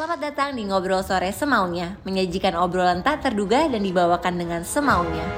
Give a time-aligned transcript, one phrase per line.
[0.00, 5.28] Selamat datang di Ngobrol Sore Semaunya, menyajikan obrolan tak terduga dan dibawakan dengan semaunya.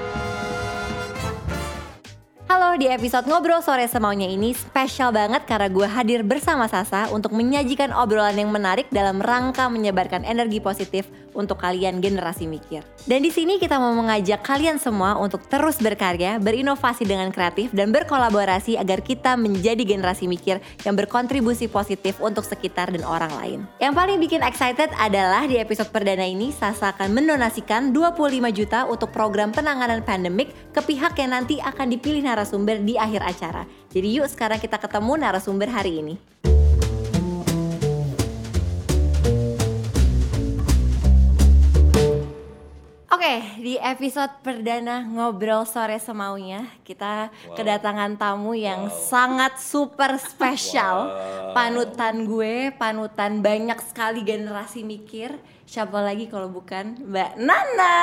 [2.46, 7.34] Halo, di episode Ngobrol Sore Semaunya ini spesial banget karena gue hadir bersama Sasa untuk
[7.34, 12.84] menyajikan obrolan yang menarik dalam rangka menyebarkan energi positif untuk kalian generasi mikir.
[13.04, 17.90] Dan di sini kita mau mengajak kalian semua untuk terus berkarya, berinovasi dengan kreatif dan
[17.90, 23.58] berkolaborasi agar kita menjadi generasi mikir yang berkontribusi positif untuk sekitar dan orang lain.
[23.82, 29.10] Yang paling bikin excited adalah di episode perdana ini Sasa akan mendonasikan 25 juta untuk
[29.10, 33.62] program penanganan pandemik ke pihak yang nanti akan dipilih narasumber di akhir acara.
[33.90, 36.14] Jadi yuk sekarang kita ketemu narasumber hari ini.
[43.12, 47.60] Oke, di episode perdana ngobrol sore semaunya kita Wow.
[47.60, 48.96] kedatangan tamu yang Wow.
[49.04, 51.52] sangat super spesial, Wow.
[51.52, 55.36] panutan gue, panutan banyak sekali generasi mikir.
[55.68, 57.96] Siapa lagi kalau bukan Mbak Nana?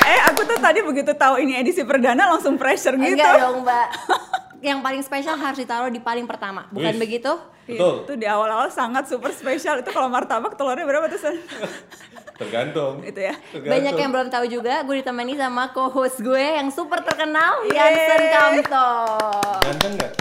[0.00, 3.18] Eh, aku tuh tadi begitu tahu ini edisi perdana langsung pressure gitu.
[3.18, 3.88] Enggak dong Mbak.
[4.60, 7.00] Yang paling spesial harus ditaruh di paling pertama, bukan Wih.
[7.00, 7.32] begitu?
[7.64, 7.94] Betul.
[8.04, 9.80] Itu di awal-awal sangat super spesial.
[9.80, 11.20] Itu kalau martabak telurnya berapa tuh?
[11.20, 11.36] San?
[12.40, 13.04] Tergantung.
[13.04, 13.36] Itu ya.
[13.52, 13.72] Tergantung.
[13.72, 17.76] Banyak yang belum tahu juga, gue ditemani sama co-host gue yang super terkenal, Yeay.
[17.76, 18.88] Yansen Kamto.
[19.64, 20.12] Ganteng nggak?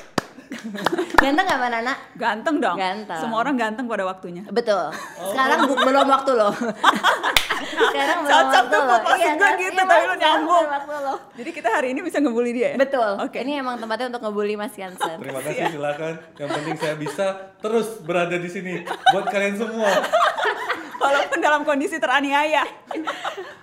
[1.23, 1.93] Ganteng gak Mbak Nana?
[2.17, 2.77] Ganteng dong.
[2.77, 3.19] Ganteng.
[3.21, 4.41] Semua orang ganteng pada waktunya.
[4.49, 4.89] Betul.
[5.29, 6.53] Sekarang bu- belum waktu loh.
[7.89, 8.99] Sekarang belum Cocok waktu tuh loh.
[8.99, 10.65] posisi gue gitu, Iya, tapi lu nyambung.
[11.37, 12.77] Jadi kita hari ini bisa ngebully dia ya?
[12.77, 13.11] Betul.
[13.19, 13.37] Oke.
[13.39, 15.17] Ini emang tempatnya untuk ngebully Mas Yansen.
[15.17, 16.13] Terima kasih silakan.
[16.35, 17.25] Yang penting saya bisa
[17.59, 18.73] terus berada di sini
[19.11, 19.89] buat kalian semua.
[21.03, 22.65] Walaupun dalam kondisi teraniaya.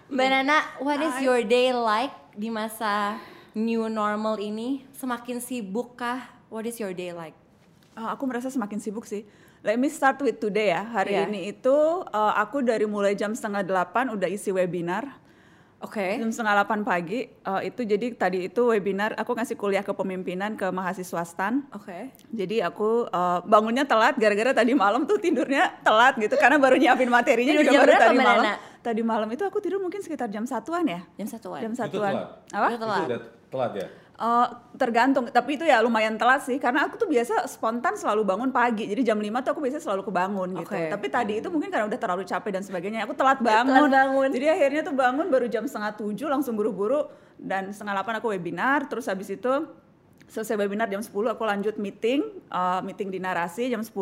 [0.06, 3.18] Mbak Nana, what is your day like di masa
[3.52, 4.86] new normal ini?
[4.94, 6.35] Semakin sibuk kah?
[6.56, 7.36] What is your day like?
[8.00, 9.28] Oh, aku merasa semakin sibuk sih.
[9.60, 10.88] Let me start with today ya.
[10.88, 11.28] Hari Iya.
[11.28, 11.76] ini itu
[12.08, 15.20] uh, aku dari mulai jam setengah delapan udah isi webinar.
[15.84, 16.16] Oke.
[16.16, 20.64] Jam setengah delapan pagi uh, itu jadi tadi itu webinar aku ngasih kuliah kepemimpinan ke
[20.72, 21.68] mahasiswa STAN.
[21.76, 22.08] Oke.
[22.32, 27.12] Jadi aku uh, bangunnya telat gara-gara tadi malam tuh tidurnya telat gitu karena baru nyiapin
[27.12, 28.44] materinya juga baru tadi malam.
[28.48, 28.56] Nana?
[28.80, 31.04] Tadi malam itu aku tidur mungkin sekitar jam satuan ya.
[31.20, 31.60] Jam satuan.
[31.60, 32.12] Jam Itu satuan.
[32.16, 32.28] telat.
[32.48, 32.66] Apa?
[32.72, 32.96] Itu telat.
[32.96, 33.20] Itu udah
[33.52, 33.86] telat ya?
[34.16, 34.48] Uh,
[34.80, 38.88] tergantung, tapi itu ya lumayan telat sih karena aku tuh biasa spontan selalu bangun pagi.
[38.88, 40.72] Jadi jam 5 tuh aku biasa selalu kebangun gitu.
[40.72, 40.88] Oke.
[40.88, 43.76] Tapi tadi itu mungkin karena udah terlalu capek dan sebagainya, aku telat bangun.
[43.76, 44.28] Telat bangun.
[44.32, 48.88] Jadi akhirnya tuh bangun baru jam setengah tujuh langsung buru-buru dan setengah delapan aku webinar.
[48.88, 49.52] Terus habis itu
[50.26, 53.92] selesai webinar jam 10 aku lanjut meeting, uh, meeting di narasi jam 10,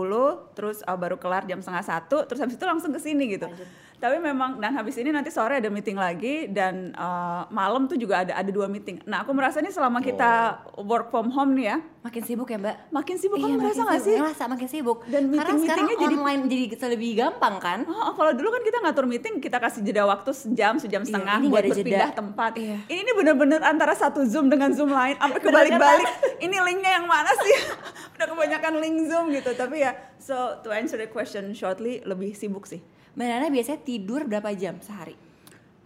[0.57, 3.51] terus uh, baru kelar jam setengah satu, terus habis itu langsung ke sini gitu.
[3.95, 8.21] Tapi memang dan habis ini nanti sore ada meeting lagi dan uh, malam tuh juga
[8.21, 9.01] ada ada dua meeting.
[9.05, 12.93] Nah aku merasa nih selama kita work from home nih ya, Makin sibuk ya Mbak?
[12.93, 14.17] makin sibuk Iya, kamu merasa nggak sih?
[14.21, 14.99] Ngerasa makin sibuk.
[15.09, 17.79] Dan Karena sekarang meeting-meetingnya jadi- online jadi lebih gampang kan?
[17.89, 21.37] Oh, kalau dulu kan kita ngatur meeting kita kasih jeda waktu sejam sejam Iya, setengah
[21.41, 22.07] nggak buat berpindah jeda.
[22.13, 22.53] tempat.
[22.61, 22.77] Iya.
[22.85, 26.07] Ini ini bener-bener antara satu zoom dengan zoom lain sampai kebalik-balik.
[26.41, 27.57] ini linknya yang mana sih?
[28.15, 29.57] Udah kebanyakan link zoom gitu.
[29.57, 32.85] Tapi ya, so to answer the question shortly, lebih sibuk sih.
[33.15, 35.15] Mbak Nana biasanya tidur berapa jam sehari?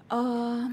[0.09, 0.72] Um,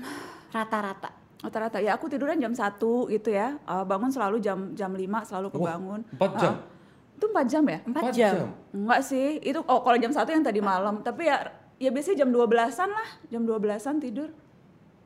[0.56, 1.12] Rata-rata.
[1.36, 3.60] rata-rata ya aku tiduran jam satu gitu ya.
[3.68, 6.02] Uh, bangun selalu jam jam 5 selalu Wah, kebangun.
[6.16, 6.54] empat jam?
[6.58, 7.80] Uh, itu 4 jam ya?
[7.86, 8.34] Empat Empat jam.
[8.74, 12.30] Enggak sih, itu oh kalau jam satu yang tadi malam, tapi ya ya biasanya jam
[12.32, 14.30] 12-an lah, jam 12-an tidur.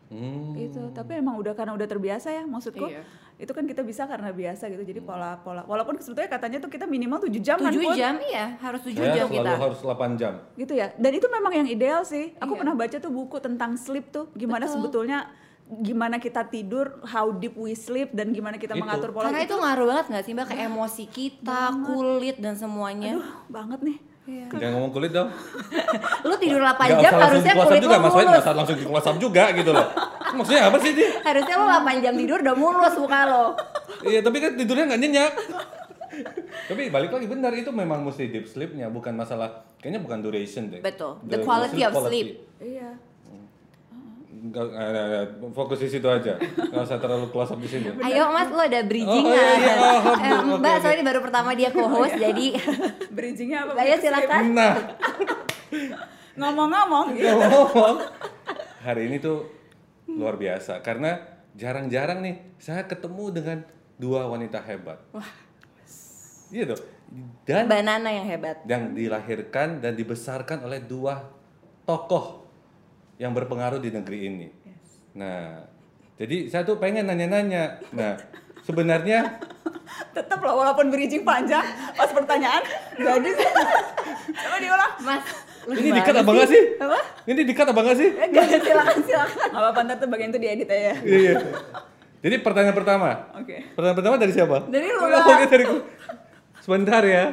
[0.10, 0.58] Hmm.
[0.58, 2.88] Itu, tapi emang udah karena udah terbiasa ya maksudku.
[2.88, 3.04] Iya.
[3.40, 4.84] Itu kan kita bisa karena biasa gitu.
[4.84, 7.96] Jadi pola-pola walaupun sebetulnya katanya tuh kita minimal 7 jam kan, 7 Put.
[7.96, 9.52] jam iya, harus 7 Saya jam kita.
[9.56, 10.34] harus 8 jam.
[10.54, 10.92] Gitu ya.
[11.00, 12.36] Dan itu memang yang ideal sih.
[12.36, 12.60] Aku Iya.
[12.60, 14.76] pernah baca tuh buku tentang sleep tuh, gimana Betul.
[14.76, 15.32] sebetulnya
[15.70, 18.82] gimana kita tidur, how deep we sleep dan gimana kita Itu.
[18.82, 23.16] mengatur pola Karena itu ngaruh banget nggak sih Mbak ke emosi kita, kulit dan semuanya.
[23.16, 23.98] Aduh, banget nih.
[24.50, 25.30] Jangan ngomong kulit dong.
[26.28, 28.26] Lu tidur 8 Nggak jam harusnya kulit juga, lu mulus.
[28.26, 29.88] nggak usah langsung di WhatsApp juga gitu loh.
[30.38, 31.10] Maksudnya apa sih dia?
[31.22, 33.46] Harusnya lu 8 jam tidur udah mulus muka lo.
[34.02, 35.32] Iya, tapi kan tidurnya nggak nyenyak.
[36.70, 40.82] tapi balik lagi benar itu memang mesti deep sleepnya, bukan masalah kayaknya bukan duration deh.
[40.82, 41.22] Betul.
[41.30, 42.28] The quality of sleep.
[42.60, 43.09] Iya.
[44.40, 45.26] Nggak- nggak- nggak- nggak.
[45.52, 46.34] fokus di situ aja.
[46.40, 47.92] Nggak usah terlalu close up di sini.
[48.00, 49.74] Ayo Mas, lo ada bridging Oh, iya, iya.
[49.74, 50.00] Oh, nggak?
[50.00, 50.80] oke, Eh, oke, Mbak, oke.
[50.80, 52.46] soalnya ini baru pertama dia co-host, jadi
[53.10, 53.72] Bridgingnya apa?
[53.78, 54.44] Ayo silakan.
[54.54, 54.74] Nah,
[56.34, 57.96] Ngomong-ngomong, ngomong
[58.80, 59.44] hari ini tuh
[60.08, 61.20] luar biasa karena
[61.54, 63.58] jarang-jarang nih saya ketemu dengan
[63.96, 65.04] dua wanita hebat.
[65.12, 65.28] Wah.
[66.50, 66.80] Iya tuh.
[67.44, 68.64] Dan banana yang hebat.
[68.64, 71.28] yang dilahirkan dan dibesarkan oleh dua
[71.84, 72.39] tokoh
[73.20, 74.48] yang berpengaruh di negeri ini.
[75.20, 75.68] Nah,
[76.16, 77.84] jadi saya tuh pengen nanya-nanya.
[77.92, 78.16] Nah,
[78.64, 79.38] sebenarnya
[80.16, 81.66] Tetap loh walaupun bridging panjang
[81.98, 82.62] pas pertanyaan
[82.96, 83.30] jadi
[84.46, 84.94] coba diulang.
[85.04, 85.26] Mas,
[85.70, 86.64] Ini dikat apa enggak sih?
[86.78, 87.00] Apa?
[87.30, 88.10] Ini dikat apa enggak sih?
[88.10, 89.48] Enggak, silakan silakan.
[89.50, 90.94] Gak apa-apa ntar tuh bagian itu diedit aja.
[91.04, 91.36] Iya, iya.
[92.20, 93.10] Jadi pertanyaan pertama.
[93.38, 93.58] Oke.
[93.76, 94.58] Pertanyaan pertama dari siapa?
[94.66, 95.82] Dari lu Oh, oke, dari gua.
[96.64, 97.26] Sebentar ya.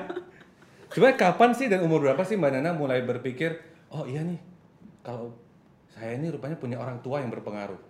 [0.93, 3.61] Coba kapan sih dan umur berapa sih Mbak Nana mulai berpikir,
[3.93, 4.41] oh iya nih,
[5.05, 5.37] kalau
[5.97, 7.81] saya ini rupanya punya orang tua yang berpengaruh.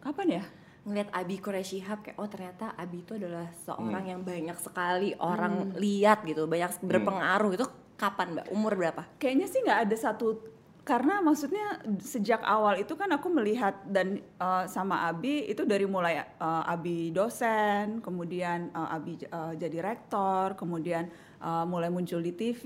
[0.00, 0.44] Kapan ya?
[0.82, 5.78] ngeliat Abi Quraisy Shihab kayak oh ternyata Abi itu adalah seorang yang banyak sekali orang
[5.78, 8.46] lihat gitu, banyak berpengaruh itu kapan Mbak?
[8.50, 9.02] Umur berapa?
[9.22, 10.42] Kayaknya sih nggak ada satu
[10.82, 16.18] karena maksudnya sejak awal itu kan aku melihat dan eh, sama Abi itu dari mulai
[16.18, 21.06] eh, Abi dosen, kemudian eh, Abi eh, jadi rektor, kemudian
[21.38, 22.62] eh, mulai muncul di TV.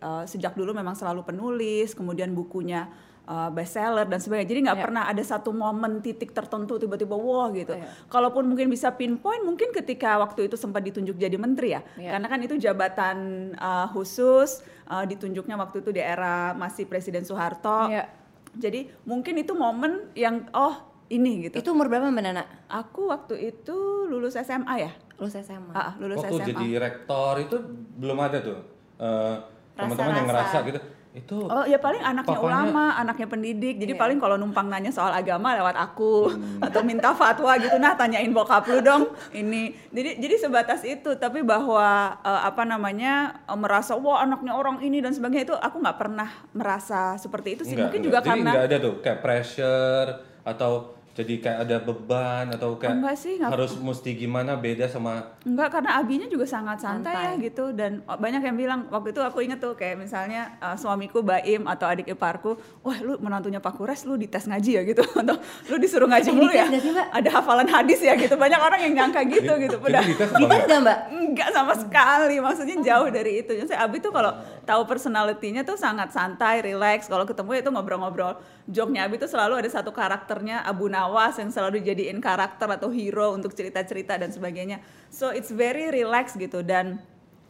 [0.00, 2.88] eh, sejak dulu memang selalu penulis, kemudian bukunya
[3.28, 4.48] eh, bestseller dan sebagainya.
[4.48, 4.84] Jadi nggak Iya.
[4.88, 7.76] pernah ada satu momen titik tertentu tiba-tiba wah gitu.
[7.76, 7.84] Iya.
[8.08, 12.16] Kalaupun mungkin bisa pinpoint, mungkin ketika waktu itu sempat ditunjuk jadi menteri ya, Iya.
[12.16, 13.16] karena kan itu jabatan
[13.54, 17.92] uh, khusus uh, ditunjuknya waktu itu di era masih Presiden Soeharto.
[17.92, 18.08] Iya.
[18.56, 21.60] Jadi mungkin itu momen yang oh ini gitu.
[21.60, 22.44] Itu umur berapa Mbak Nana?
[22.66, 25.72] Aku waktu itu lulus SMA ya, Lulus SMA.
[25.72, 26.48] Ah, ah, lulus Waktu SMA.
[26.52, 27.56] jadi rektor itu
[27.96, 28.58] belum ada tuh
[28.98, 29.34] eh,
[29.72, 30.80] teman-teman yang ngerasa gitu.
[31.10, 33.74] Itu Oh ya paling anaknya Papanya- ulama, anaknya pendidik.
[33.76, 33.98] Jadi Iya.
[33.98, 36.60] paling kalau numpang nanya soal agama lewat aku Hmm.
[36.60, 39.08] atau minta fatwa gitu nah tanyain bokap lu dong.
[39.30, 39.72] Ini.
[39.88, 41.88] Jadi jadi sebatas itu tapi bahwa
[42.18, 46.28] eh, apa namanya eh, merasa wah anaknya orang ini dan sebagainya itu aku nggak pernah
[46.52, 47.72] merasa seperti itu sih.
[47.72, 48.08] Enggak, Mungkin enggak.
[48.08, 50.08] juga Jadi karena enggak ada tuh kayak pressure
[50.42, 50.72] atau
[51.18, 53.50] jadi kayak ada beban atau kayak Enggak sih, enggak.
[53.58, 57.46] harus mesti gimana beda sama Enggak, karena abinya juga sangat santai, ya Santai.
[57.50, 57.74] gitu.
[57.74, 61.90] Dan banyak yang bilang waktu itu aku inget tuh kayak misalnya uh, suamiku Baim atau
[61.90, 62.54] adik iparku,
[62.86, 64.82] wah lu menantunya Pak Kures lu dites ngaji ya?
[64.86, 65.02] gitu.
[65.26, 68.38] Atau lu disuruh ngaji mulu dites ya, sih, ada hafalan hadis ya gitu.
[68.38, 70.70] Banyak orang yang nyangka gitu gitu, udah dites enggak?
[70.70, 70.98] gak Mbak?
[71.10, 72.36] enggak sama sekali.
[72.38, 73.58] Maksudnya jauh dari itu.
[73.58, 77.10] Jadi Abi tuh kalau tahu personalitinya tuh sangat santai relax.
[77.10, 78.38] Kalau ketemu itu ngobrol-ngobrol.
[78.68, 81.07] Joknya Abi tuh selalu ada satu karakternya Abu Nawas
[81.40, 84.82] yang selalu dijadiin karakter atau hero untuk cerita-cerita dan sebagainya.
[85.08, 86.60] So it's very relax gitu.
[86.64, 87.00] Dan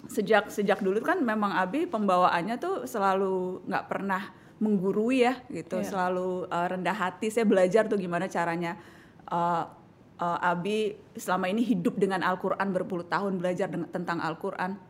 [0.06, 4.22] sejak sejak dulu kan memang Abi pembawaannya tuh selalu nggak pernah
[4.58, 5.78] menggurui ya gitu.
[5.82, 5.90] Iya.
[5.90, 7.30] selalu uh, rendah hati.
[7.30, 8.78] Saya belajar tuh gimana caranya
[9.30, 9.66] uh,
[10.18, 14.87] uh, Abi selama ini hidup dengan Al-Quran berpuluh tahun belajar dengan, tentang Al-Quran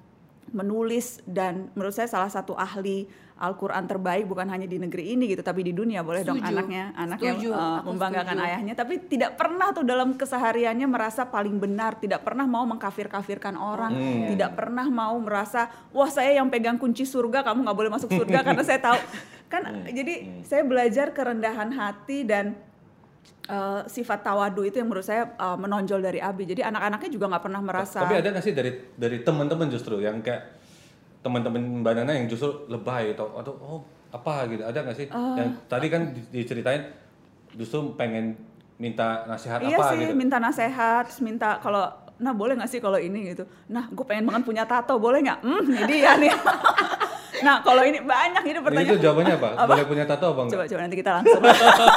[0.51, 3.05] menulis dan menurut saya salah satu ahli
[3.39, 6.51] Al-Quran terbaik bukan hanya di negeri ini gitu tapi di dunia boleh dong Setuju.
[6.51, 7.49] anaknya anaknya Setuju.
[7.49, 8.49] uh, Aku membanggakan setuju.
[8.51, 13.95] ayahnya tapi tidak pernah tuh dalam kesehariannya merasa paling benar tidak pernah mau mengkafir-kafirkan orang
[13.95, 14.27] Hmm.
[14.29, 18.43] tidak pernah mau merasa wah saya yang pegang kunci surga kamu nggak boleh masuk surga
[18.43, 18.99] karena saya tahu
[19.53, 22.59] kan jadi saya belajar kerendahan hati dan
[23.49, 26.45] uh, sifat tawadu itu yang menurut saya uh, menonjol dari Abi.
[26.45, 30.21] Jadi anak-anaknya juga nggak pernah merasa Tapi ada nggak sih dari dari teman-teman justru yang
[30.21, 30.61] kayak
[31.25, 33.81] teman-teman Mbak Nana yang justru lebay atau atau oh
[34.15, 34.63] apa gitu?
[34.63, 35.07] Ada nggak sih?
[35.11, 35.35] Ah.
[35.37, 36.95] yang tadi kan di- diceritain
[37.57, 38.37] justru pengen
[38.79, 40.15] minta nasihat iya apa sih gitu.
[40.15, 41.83] minta nasehat terus minta kalau
[42.23, 43.35] nah boleh nggak sih kalau ini?
[43.35, 43.43] gitu.
[43.73, 45.41] Nah gue pengen banget punya tato boleh nggak?
[45.43, 46.31] Hmm ini dia nih
[47.47, 49.49] nah kalau ini banyak ini pertanyaan itu jawabannya apa?
[49.67, 50.55] Boleh punya tato apa enggak?
[50.57, 51.43] Coba coba nanti kita langsung.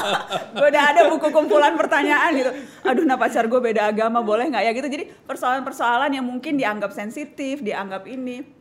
[0.61, 2.51] gue udah ada buku kumpulan pertanyaan gitu.
[2.85, 4.87] Aduh, nah pacar gue beda agama boleh nggak ya gitu.
[4.87, 8.60] Jadi persoalan-persoalan yang mungkin dianggap sensitif, dianggap ini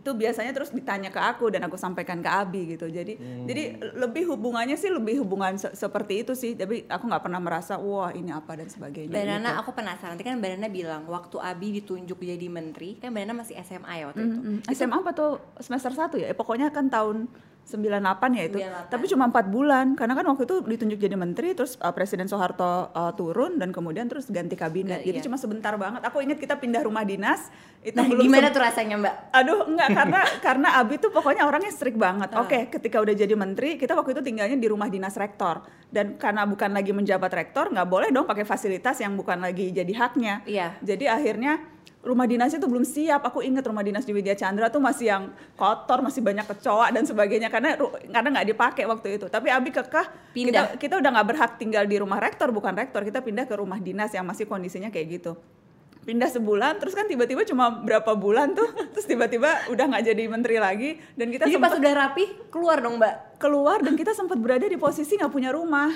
[0.00, 2.88] itu biasanya terus ditanya ke aku dan aku sampaikan ke Abi gitu.
[2.88, 3.62] Jadi jadi
[4.00, 6.56] lebih hubungannya sih lebih hubungan se- seperti itu sih.
[6.56, 9.12] Tapi aku nggak pernah merasa wah ini apa dan sebagainya.
[9.12, 9.60] Mbak Nana, gitu.
[9.60, 10.10] aku penasaran.
[10.16, 13.92] Nanti kan Mbak Nana bilang waktu Abi ditunjuk jadi menteri, kan Mbak Nana masih SMA
[13.92, 14.38] ya waktu itu.
[14.40, 15.30] Mm, SMA apa tuh
[15.60, 16.26] semester 1 ya?
[16.32, 17.28] Eh, pokoknya kan tahun
[17.66, 18.58] 98 ya itu.
[18.58, 18.90] 98.
[18.90, 22.90] Tapi cuma empat bulan karena kan waktu itu ditunjuk jadi menteri terus uh, Presiden Soeharto
[22.90, 25.02] uh, turun dan kemudian terus ganti kabinet.
[25.02, 25.26] Ga- Jadi iya.
[25.26, 26.02] cuma sebentar banget.
[26.02, 29.14] Aku ingat kita pindah rumah dinas itu Nah, belum gimana tuh rasanya Mbak?
[29.32, 32.28] Aduh, enggak karena karena Abi tuh pokoknya orangnya strict banget.
[32.34, 32.44] Ah.
[32.44, 35.64] Oke, ketika udah jadi menteri, kita waktu itu tinggalnya di rumah dinas rektor.
[35.88, 39.92] Dan karena bukan lagi menjabat rektor, nggak boleh dong pakai fasilitas yang bukan lagi jadi
[39.96, 40.44] haknya.
[40.44, 40.76] Iya.
[40.84, 43.20] Jadi akhirnya rumah dinasnya tuh belum siap.
[43.28, 45.22] Aku inget rumah dinas di Widya Chandra tuh masih yang
[45.56, 47.76] kotor, masih banyak kecoa dan sebagainya karena
[48.08, 49.26] karena nggak dipakai waktu itu.
[49.28, 50.76] Tapi Abi kekeh Pindah.
[50.76, 53.76] kita kita udah nggak berhak tinggal di rumah rektor bukan rektor, kita pindah ke rumah
[53.76, 55.36] dinas yang masih kondisinya kayak gitu.
[56.00, 60.56] Pindah sebulan, terus kan tiba-tiba cuma berapa bulan tuh, terus tiba-tiba udah nggak jadi menteri
[60.56, 63.14] lagi dan kita Jadi pas sempat udah rapi, keluar dong Mbak.
[63.36, 65.92] keluar dan kita sempat berada di posisi nggak punya rumah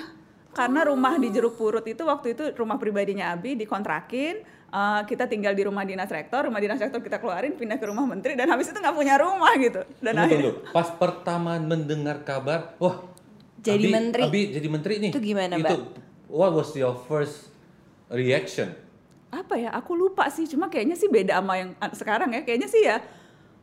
[0.55, 5.55] karena rumah di Jeruk Purut itu waktu itu rumah pribadinya Abi dikontrakin eh, kita tinggal
[5.55, 8.67] di rumah dinas rektor rumah dinas rektor kita keluarin pindah ke rumah menteri dan habis
[8.67, 10.73] itu nggak punya rumah gitu dan Tunggu, akhirnya tunggu.
[10.75, 13.07] Pas pertama mendengar kabar, wah
[13.63, 14.21] Jadi Abi- menteri.
[14.21, 15.11] Abi jadi menteri nih.
[15.15, 15.89] Itu gimana, Itu
[16.29, 17.49] what was your first
[18.11, 18.75] reaction?
[19.33, 22.87] apa ya aku lupa sih cuma kayaknya sih beda sama yang sekarang ya kayaknya sih
[22.87, 23.03] ya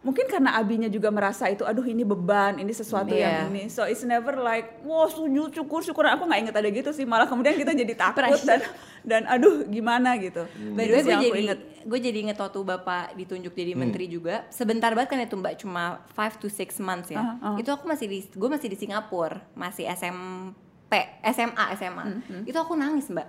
[0.03, 3.47] mungkin karena abinya juga merasa itu aduh ini beban ini sesuatu Iya.
[3.47, 6.91] yang ini so it's never like wow sujud syukur syukur aku nggak inget ada gitu
[6.91, 8.61] sih malah kemudian kita jadi takut dan
[9.03, 10.43] dan aduh gimana gitu
[10.75, 11.59] By the Itu way, sih gue jadi inget.
[11.83, 14.47] gue jadi inget waktu bapak ditunjuk jadi menteri juga.
[14.49, 17.19] Sebentar banget kan itu mbak, cuma 5 to 6 months ya.
[17.19, 17.57] Ah, ah.
[17.59, 20.95] Itu aku masih di, gue masih di Singapura, masih SMP,
[21.25, 22.05] SMA, SMA.
[22.07, 23.27] Hmm, Itu aku nangis mbak,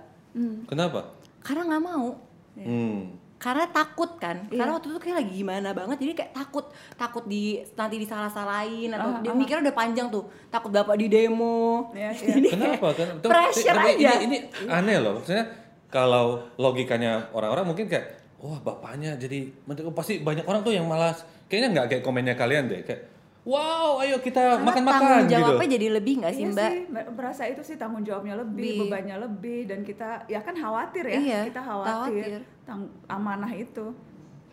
[0.66, 1.18] Kenapa?
[1.42, 2.22] karena nggak mau.
[2.54, 3.18] Hmm.
[3.44, 4.56] Karena takut kan, Iya.
[4.56, 6.64] karena waktu itu kayak lagi gimana banget, jadi kayak takut,
[6.96, 7.42] takut di
[7.76, 9.36] nanti disalah-salahin atau Ah, dia ah.
[9.36, 11.92] mikirnya udah panjang tuh, takut bapak di demo.
[11.92, 12.50] Iya, iya.
[12.50, 12.88] Kenapa?
[12.90, 14.16] Kan, tapi- pressure tapi aja.
[14.16, 15.20] Ini, ini aneh loh.
[15.20, 15.44] Maksudnya
[15.86, 16.24] kalau
[16.56, 19.92] logikanya orang-orang mungkin kayak, wah bapaknya jadi menteri.
[19.92, 21.20] Pasti banyak orang tuh yang malas.
[21.44, 22.80] Kayaknya nggak kayak komennya kalian deh.
[22.80, 23.12] Kayak,
[23.44, 25.32] wow, ayo kita makan-makan tanggung gitu.
[25.36, 26.70] jawabnya jadi lebih nggak sih Iya mbak?
[26.70, 28.80] sih, merasa itu sih tanggung jawabnya lebih, Lebih.
[28.82, 32.40] bebannya lebih dan kita ya kan khawatir ya, Iya, kita khawatir, khawatir.
[32.62, 33.92] tang amanah itu.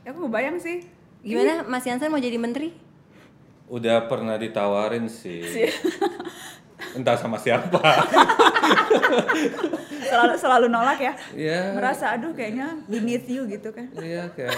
[0.02, 0.84] Ya aku ngebayang sih.
[1.22, 2.76] Gimana Mas Yansen mau jadi menteri?
[3.66, 5.46] Udah pernah ditawarin sih.
[6.98, 7.80] Entah sama siapa.
[10.04, 11.14] Selalu selalu nolak ya.
[11.32, 11.60] Iya.
[11.72, 13.88] Merasa aduh kayaknya beneath you gitu kan.
[13.94, 14.58] Iya kayak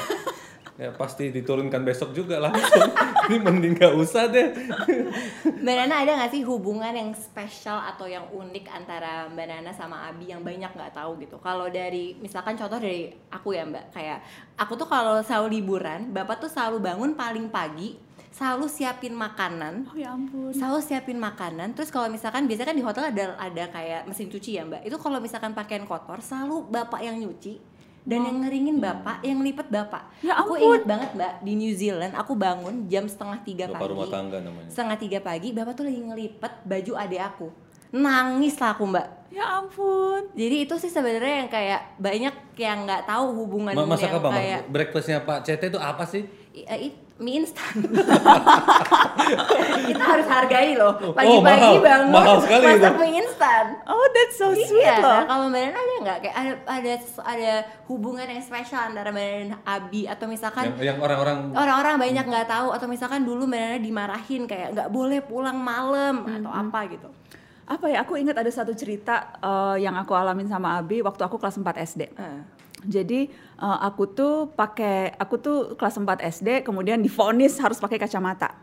[0.74, 2.90] ya pasti diturunkan besok juga langsung.
[3.30, 4.52] Ini mending gak usah deh.
[5.64, 10.10] Mbak Nana ada nggak sih hubungan yang spesial atau yang unik antara Mbak Nana sama
[10.10, 11.40] Abi yang banyak nggak tahu gitu?
[11.40, 14.20] Kalau dari misalkan contoh dari aku ya Mbak, kayak
[14.60, 17.96] aku tuh kalau selalu liburan, Bapak tuh selalu bangun paling pagi,
[18.34, 20.52] selalu siapin makanan, Oh ya ampun.
[20.52, 21.78] selalu siapin makanan.
[21.78, 24.90] Terus kalau misalkan biasanya kan di hotel ada ada kayak mesin cuci ya Mbak.
[24.90, 27.72] Itu kalau misalkan pakaian kotor, selalu Bapak yang nyuci.
[28.04, 30.04] Dan yang ngeringin bapak, yang lipet bapak.
[30.20, 30.68] Ya aku ampun.
[30.70, 34.38] ingat banget mbak di New Zealand, aku bangun jam setengah tiga Bapak pagi rumah tangga
[34.38, 34.68] namanya.
[34.68, 37.48] setengah tiga pagi bapak tuh lagi ngelipet baju adik aku
[37.92, 40.30] nangis lah aku mbak Ya ampun.
[40.32, 44.30] jadi itu sih sebenarnya yang kayak banyak yang nggak tahu hubungan Ma- Masak yang apa?
[44.32, 46.24] Kayak Breakfastnya Pak CT itu apa sih?
[46.54, 47.78] i- eh, it- mie instan
[49.86, 51.76] kita harus hargai loh Oh, pagi-pagi mahal.
[51.80, 53.00] bangun Mahal sekali masak itu.
[53.00, 55.10] mie instan Oh that's so sweet iya, loh.
[55.14, 56.94] nah, kalau Mbak Nana ada nggak kayak ada ada
[57.24, 57.54] ada
[57.86, 62.48] hubungan yang spesial antara Mbak Nana dan Abi atau misalkan Yang, orang-orang orang-orang banyak nggak
[62.48, 67.10] tahu atau misalkan dulu Mbak Nana dimarahin kayak nggak boleh pulang malam atau apa gitu.
[67.64, 68.04] Apa ya?
[68.04, 71.64] Aku ingat ada satu cerita eh, yang aku alamin sama Abi waktu aku kelas 4
[71.88, 72.02] SD.
[72.12, 72.40] Eh.
[72.86, 78.54] Jadi eh, aku tuh pakai aku tuh kelas 4 SD kemudian difonis harus pakai kacamata.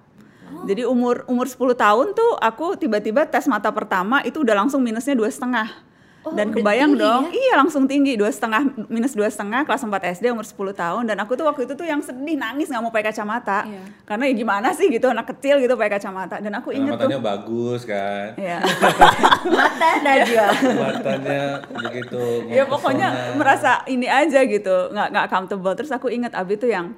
[0.67, 5.15] Jadi umur umur 10 tahun tuh aku tiba-tiba tes mata pertama itu udah langsung minusnya
[5.17, 5.90] dua setengah.
[6.21, 7.33] Oh, dan kebayang tinggi dong, ya?
[7.33, 8.61] iya langsung tinggi dua setengah
[8.93, 11.89] minus dua setengah kelas 4 SD umur 10 tahun dan aku tuh waktu itu tuh
[11.89, 13.81] yang sedih nangis nggak mau pakai kacamata Iya.
[14.05, 17.09] karena ya gimana sih gitu anak kecil gitu pakai kacamata dan aku karena inget tuh
[17.09, 18.29] matanya bagus kan.
[18.37, 18.59] Iya.
[19.57, 20.47] Mata Najwa.
[20.77, 22.23] matanya begitu.
[22.61, 26.93] ya pokoknya merasa ini aja gitu nggak nggak comfortable terus aku ingat Abi tuh yang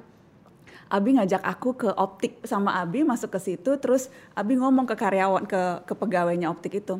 [0.91, 5.47] Abi ngajak aku ke optik sama Abi masuk ke situ terus Abi ngomong ke karyawan
[5.47, 6.99] ke ke pegawainya optik itu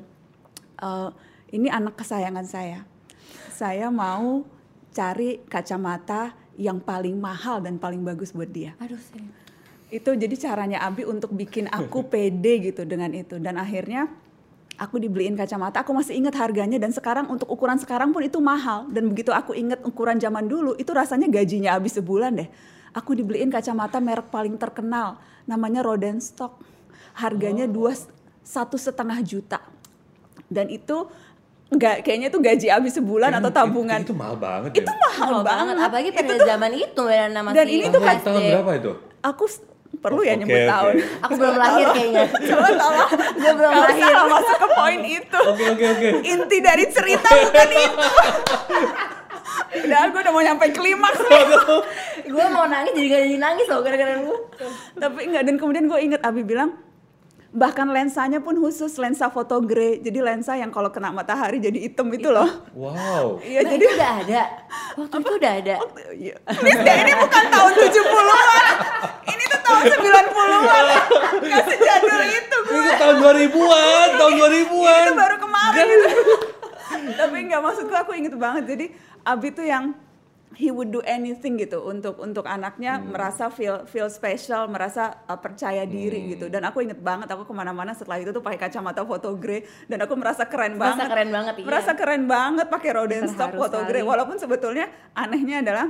[0.80, 1.10] "Eh,
[1.54, 2.82] ini anak kesayangan saya.
[3.54, 4.42] Saya mau
[4.90, 8.74] cari kacamata yang paling mahal dan paling bagus buat dia.
[8.82, 9.22] Aduh sih.
[9.94, 13.38] itu jadi caranya Abi untuk bikin aku pede gitu dengan itu.
[13.38, 14.10] Dan akhirnya
[14.82, 15.86] aku dibeliin kacamata.
[15.86, 18.90] Aku masih ingat harganya dan sekarang untuk ukuran sekarang pun itu mahal.
[18.90, 22.50] Dan begitu aku ingat ukuran zaman dulu itu rasanya gajinya habis sebulan deh.
[22.98, 26.58] Aku dibeliin kacamata merek paling terkenal namanya Rodenstock.
[27.14, 27.94] Harganya dua
[28.42, 29.62] satu setengah juta.
[30.50, 31.10] Dan itu
[31.74, 34.96] nggak kayaknya itu gaji habis sebulan atau Itu- tabungan Itu, mahal banget itu ya.
[34.96, 35.76] mahal, Mahal banget.
[35.80, 38.72] Apalagi pada itu tuh zaman itu Nana masih Dan ini tuh Tahun, kan- tahun berapa
[38.76, 38.92] itu?
[39.22, 39.44] aku
[39.94, 40.68] perlu ya Oke, nyebut oke.
[40.68, 42.24] tahun Aku belum lahir kayaknya.
[42.50, 43.10] Coba tolong.
[43.36, 44.04] Gue belum Gak lahir.
[44.04, 45.40] usah masuk ke poin itu.
[45.44, 46.10] Oke oke oke.
[46.24, 48.06] Inti dari cerita bukan itu.
[49.76, 51.20] Udah, gue udah mau nyampe klimaks
[52.24, 54.34] gue mau nangis jadi gak jadi nangis loh gara-gara lu.
[54.96, 56.78] Tapi enggak, dan kemudian gue inget Abi bilang,
[57.54, 60.02] bahkan lensanya pun khusus lensa foto grey.
[60.02, 62.50] Jadi lensa yang kalau kena matahari jadi hitam itu loh.
[62.74, 63.38] Wow.
[63.46, 64.42] Iya, Mbak, jadi udah ada.
[64.98, 65.76] Waktu itu udah ada.
[66.18, 66.36] Iya.
[66.42, 68.66] Ini, ini bukan tahun 70-an.
[69.30, 70.86] Ini tuh tahun 90-an.
[71.44, 72.78] Gak sejadul itu gue.
[72.82, 75.04] Itu tahun 2000-an, tahun 2000-an.
[75.06, 76.10] itu baru kemarin gitu.
[77.14, 78.64] Tapi nggak maksudku aku inget banget.
[78.66, 78.86] Jadi
[79.22, 79.94] Abi tuh yang
[80.54, 83.10] he would do anything gitu untuk untuk anaknya Hmm.
[83.10, 86.30] merasa feel feel special, merasa uh, percaya diri Hmm.
[86.32, 86.46] gitu.
[86.48, 90.00] Dan aku inget banget aku ke mana-mana setelah itu tuh pakai kacamata foto grey dan
[90.00, 91.10] aku merasa keren Merasa banget.
[91.10, 91.66] keren banget, iya.
[91.66, 93.90] Merasa keren banget pakai Rodenstock foto sekali.
[93.90, 94.04] grey.
[94.04, 95.88] Walaupun sebetulnya anehnya adalah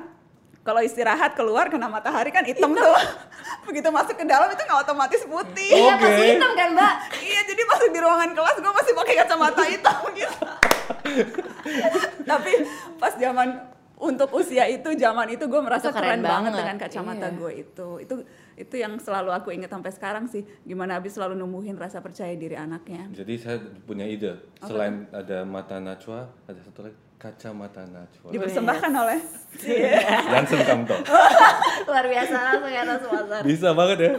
[0.62, 2.96] kalau istirahat keluar kena matahari kan hitam tuh.
[3.68, 5.76] Begitu masuk ke dalam itu nggak otomatis putih.
[5.76, 6.04] Iya Oke.
[6.04, 6.94] masih hitam kan mbak?
[7.20, 10.40] Iya, jadi masuk di ruangan kelas gue masih pakai kacamata hitam gitu.
[12.24, 12.52] Tapi
[12.96, 13.50] pas zaman
[14.04, 17.40] untuk usia itu zaman itu gue merasa Itu keren keren, banget banget, dengan kacamata iya.
[17.40, 18.16] gue itu itu
[18.54, 22.54] itu yang selalu aku ingat sampai sekarang sih gimana Abi selalu numbuhin rasa percaya diri
[22.54, 23.58] anaknya Jadi saya
[23.88, 24.38] punya ide.
[24.62, 28.30] Selain ada mata Najwa, ada satu lagi kacamata Najwa.
[28.36, 29.20] dipersembahkan oleh
[30.34, 30.96] Dan Kamto.
[31.88, 33.42] Luar biasa langsung ya sponsor.
[33.48, 34.14] Bisa banget ya.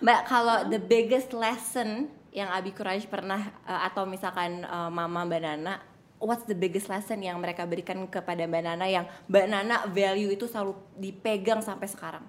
[0.00, 5.40] Mbak, kalau the biggest lesson yang Abi Courage pernah uh, atau misalkan uh, Mama Mbak
[5.42, 5.74] Nana,
[6.20, 10.44] what's the biggest lesson yang mereka berikan kepada Mbak Nana yang Mbak Nana value itu
[10.44, 12.24] selalu dipegang sampai sekarang?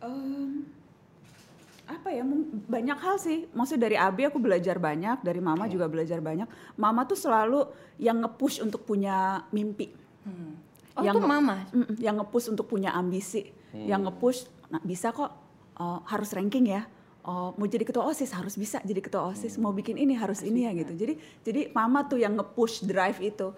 [0.00, 0.64] Em,
[1.84, 2.24] apa ya
[2.66, 3.44] banyak hal sih.
[3.52, 6.48] Maksudnya dari Abi aku belajar banyak dari Mama juga belajar banyak.
[6.80, 7.68] Mama tuh selalu
[8.00, 9.92] yang nge-push untuk punya mimpi.
[10.96, 11.56] Oh, Yang itu Mama.
[12.00, 13.52] Yang nge-push untuk punya ambisi.
[13.76, 14.40] Yang nge-push
[14.72, 15.30] nah, bisa kok
[15.76, 16.88] uh, harus ranking ya
[17.24, 18.36] Oh, mau jadi ketua osis?
[18.36, 19.56] Harus bisa jadi ketua osis.
[19.56, 20.92] Mau bikin ini harus ini ya gitu.
[20.92, 23.48] Jadi jadi mama tuh yang nge-push drive itu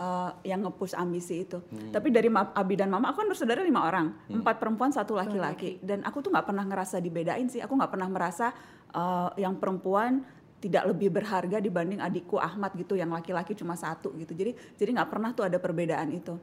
[0.00, 1.60] uh, yang nge-push ambisi itu.
[1.92, 4.16] Tapi dari Abi dan mama aku kan bersaudara lima orang.
[4.32, 5.76] Empat perempuan satu laki-laki.
[5.84, 7.60] dan aku tuh nggak pernah ngerasa dibedain sih.
[7.60, 8.56] Aku nggak pernah merasa
[8.96, 10.24] uh, yang perempuan
[10.60, 14.32] tidak lebih berharga dibanding adikku Ahmad gitu yang laki-laki cuma satu gitu.
[14.32, 16.40] Jadi jadi nggak pernah tuh ada perbedaan itu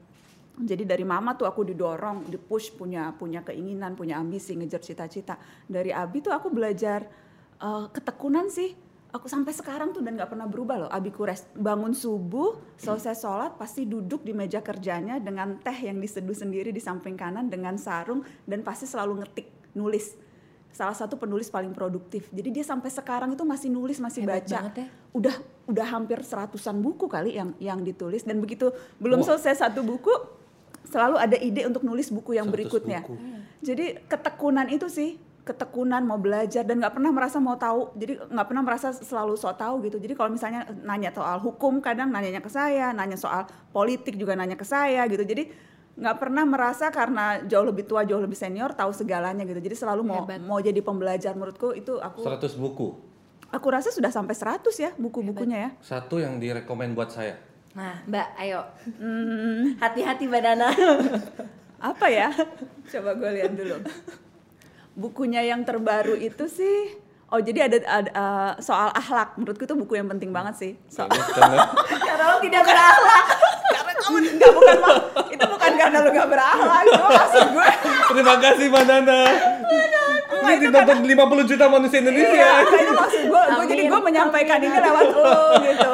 [0.57, 5.37] jadi dari mama tuh aku didorong, dipush punya punya keinginan, punya ambisi, ngejar cita-cita.
[5.69, 7.05] Dari Abi tuh aku belajar
[7.61, 8.73] eh, ketekunan sih.
[9.13, 10.89] Aku sampai sekarang tuh dan nggak pernah berubah loh.
[10.91, 16.35] Abi Kures bangun subuh, selesai sholat pasti duduk di meja kerjanya dengan teh yang diseduh
[16.35, 19.47] sendiri di samping kanan dengan sarung dan pasti selalu ngetik,
[19.77, 20.17] nulis.
[20.73, 22.27] Salah satu penulis paling produktif.
[22.35, 24.87] Jadi dia sampai sekarang itu masih nulis, masih Hebat baca banget ya.
[25.15, 25.35] udah
[25.71, 29.33] udah hampir seratusan buku kali yang yang ditulis dan begitu belum Wah.
[29.33, 30.37] selesai satu buku
[30.87, 32.99] selalu ada ide untuk nulis buku yang 100 berikutnya.
[33.03, 33.15] buku.
[33.61, 38.47] Jadi ketekunan itu sih ketekunan mau belajar dan nggak pernah merasa mau tahu jadi nggak
[38.51, 42.51] pernah merasa selalu sok tahu gitu jadi kalau misalnya nanya soal hukum kadang nanyanya ke
[42.51, 45.47] saya nanya soal politik juga nanya ke saya gitu jadi
[45.97, 50.03] nggak pernah merasa karena jauh lebih tua jauh lebih senior tahu segalanya gitu jadi selalu
[50.03, 50.43] mau Hebat.
[50.43, 52.99] mau jadi pembelajar menurutku itu aku 100 buku.
[53.47, 57.39] aku rasa sudah sampai 100 ya buku-bukunya ya Satu yang direkomend buat saya.
[57.77, 58.61] Nah, Mbak, ayo.
[59.77, 60.69] Hati-hati Mbak Nana.
[61.77, 62.33] apa ya?
[62.89, 63.77] Coba gue lihat dulu.
[64.97, 66.97] Bukunya yang terbaru itu sih,
[67.29, 69.37] oh jadi ada, ada, uh, soal akhlak.
[69.37, 70.71] Menurutku itu buku yang penting banget sih.
[70.89, 71.57] So- Ini karena
[72.09, 73.25] Karena lo tidak berakhlak.
[73.69, 77.67] karena kamu nggak bukan mak- itu bukan karena lu gak berakhlak, cuma maksud gue.
[78.09, 79.19] Terima kasih Mbak Nana.
[80.27, 82.35] Ini ditonton 50 juta manusia Indonesia.
[82.35, 83.41] Iya, itu maksud gue.
[83.47, 85.89] gue jadi gue menyampaikan ini lewat lo gitu.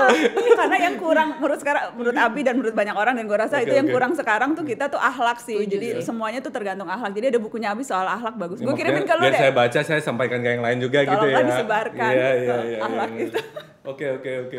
[0.54, 3.66] Karena yang kurang menurut sekarang, menurut Abi dan menurut banyak orang dan gue rasa Oke,
[3.66, 3.94] itu yang oke.
[3.94, 5.58] kurang sekarang tuh kita tuh akhlak sih.
[5.58, 6.06] Setuju jadi sih.
[6.06, 7.14] semuanya tuh tergantung akhlak.
[7.14, 8.58] Jadi ada bukunya Abi soal akhlak bagus.
[8.58, 9.42] Ya, Gue kirimin ke lu biar deh.
[9.42, 11.18] saya baca, saya sampaikan ke yang lain juga gitu ya.
[11.20, 12.80] Tolonglah disebarkan Iya, iya, iya.
[12.86, 13.24] akhlak iya.
[13.28, 13.40] itu.
[13.84, 14.58] Oke, oke, oke.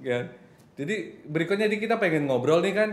[0.00, 0.18] Ya.
[0.76, 2.90] Jadi berikutnya nih kita pengen ngobrol nih kan.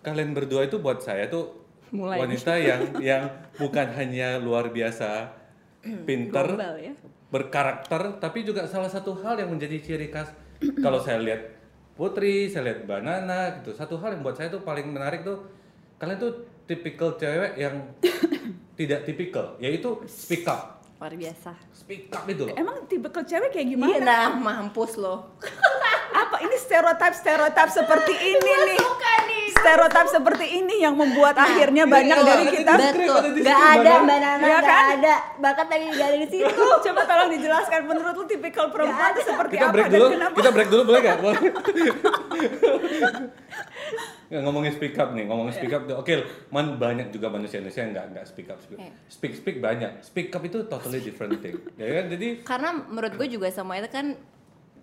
[0.00, 1.59] Kalian berdua itu buat saya tuh
[1.90, 2.16] Mulai.
[2.18, 3.22] wanita yang yang
[3.54, 5.34] bukan hanya luar biasa
[6.04, 6.94] pinter, Gombal ya.
[7.28, 10.30] berkarakter, tapi juga salah satu hal yang menjadi ciri khas
[10.76, 11.58] kalau saya lihat
[11.92, 13.72] Putri, saya lihat Banana gitu.
[13.72, 15.44] Satu hal yang buat saya tuh paling menarik tuh
[15.96, 16.32] kalian tuh
[16.64, 17.92] tipikal cewek yang
[18.78, 20.80] tidak tipikal, yaitu speak up.
[20.96, 21.52] Luar biasa.
[21.72, 22.54] Speak up itu loh.
[22.54, 24.00] Emang tipe ke cewek kayak Iya, gimana?
[24.00, 25.32] nah, mampus lo.
[26.22, 28.78] Apa ini stereotip stereotip seperti ini nih?
[28.78, 29.39] Suka nih.
[29.60, 32.72] Stereotip seperti ini yang membuat akhirnya ini banyak dari kita.
[32.72, 33.22] Betul.
[33.40, 34.84] Gak ada Mbak Nana, Iya gak kan?
[34.96, 35.14] ada.
[35.36, 36.48] Bahkan tadi gak ada di situ.
[36.84, 40.34] Coba tolong dijelaskan menurut lu tipikal perempuan itu seperti Kita apa break dan dulu, kenapa?
[40.34, 41.16] kita break dulu boleh gak?
[44.30, 45.82] Nggak, ngomongin speak up nih, ngomongin speak up.
[45.92, 48.62] Oke, man, banyak juga manusia Indonesia yang nggak nggak speak up.
[48.62, 48.90] Speak, Iya.
[49.10, 49.90] speak speak banyak.
[50.00, 51.58] Speak up itu totally different thing.
[51.74, 52.04] Ya kan?
[52.08, 54.14] Jadi Karena menurut gue juga semua itu kan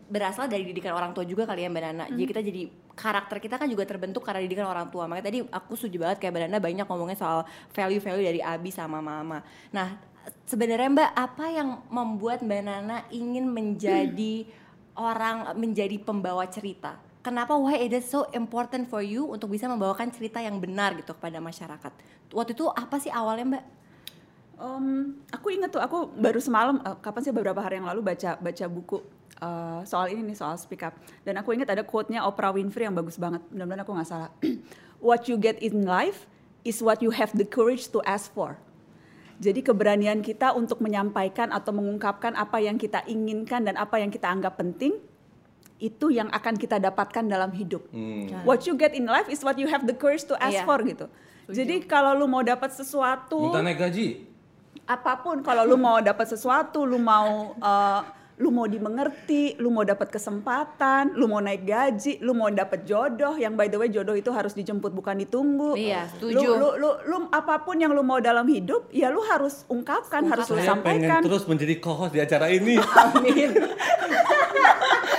[0.08, 2.06] berasal dari didikan orang tua juga kali ya Mbak Nana.
[2.08, 2.62] Jadi kita jadi
[2.96, 5.06] karakter kita kan juga terbentuk karena didikan orang tua.
[5.06, 7.40] Makanya tadi aku setuju banget kayak Mbak Nana banyak ngomongnya soal
[7.76, 9.44] value-value dari Abi sama Mama.
[9.76, 10.00] Nah,
[10.48, 14.48] sebenarnya Mbak apa yang membuat Mbak Nana ingin menjadi
[15.12, 16.98] orang menjadi pembawa cerita?
[17.22, 21.12] Kenapa why it is so important for you untuk bisa membawakan cerita yang benar gitu
[21.12, 21.92] kepada masyarakat?
[22.32, 23.64] Waktu itu apa sih awalnya Mbak?
[24.58, 28.42] Em, aku inget tuh, aku baru semalam, eh, kapan sih beberapa hari yang lalu baca
[28.42, 28.98] baca buku
[29.38, 30.98] eh, soal ini nih soal speak up.
[31.22, 33.46] Dan aku inget ada quote-nya Oprah Winfrey yang bagus banget.
[33.54, 34.30] Mudah-mudahan aku nggak salah.
[34.98, 36.26] what you get in life
[36.66, 38.58] is what you have the courage to ask for.
[39.38, 44.26] Jadi keberanian kita untuk menyampaikan atau mengungkapkan apa yang kita inginkan dan apa yang kita
[44.26, 44.98] anggap penting
[45.78, 47.86] itu yang akan kita dapatkan dalam hidup.
[47.94, 50.66] hmm, What you get in life is what you have the courage to ask Iya.
[50.66, 51.06] for gitu.
[51.48, 54.26] Jadi kalau lu mau dapat sesuatu minta naik gaji.
[54.86, 58.02] Apa pun kalau lu mau dapat sesuatu lu mau uh,
[58.38, 63.34] lu mau dimengerti, lu mau dapat kesempatan, lu mau naik gaji, lu mau dapat jodoh.
[63.34, 65.74] Yang by the way jodoh itu harus dijemput bukan ditunggu.
[65.74, 66.50] Iya, Lu, setuju.
[66.54, 70.54] lu, lu, lu apa pun yang lu mau dalam hidup, ya lu harus ungkapkan, harus
[70.54, 71.22] lu Saya pengen sampaikan.
[71.26, 72.78] terus menjadi co-host di acara ini.
[72.78, 73.58] Amin.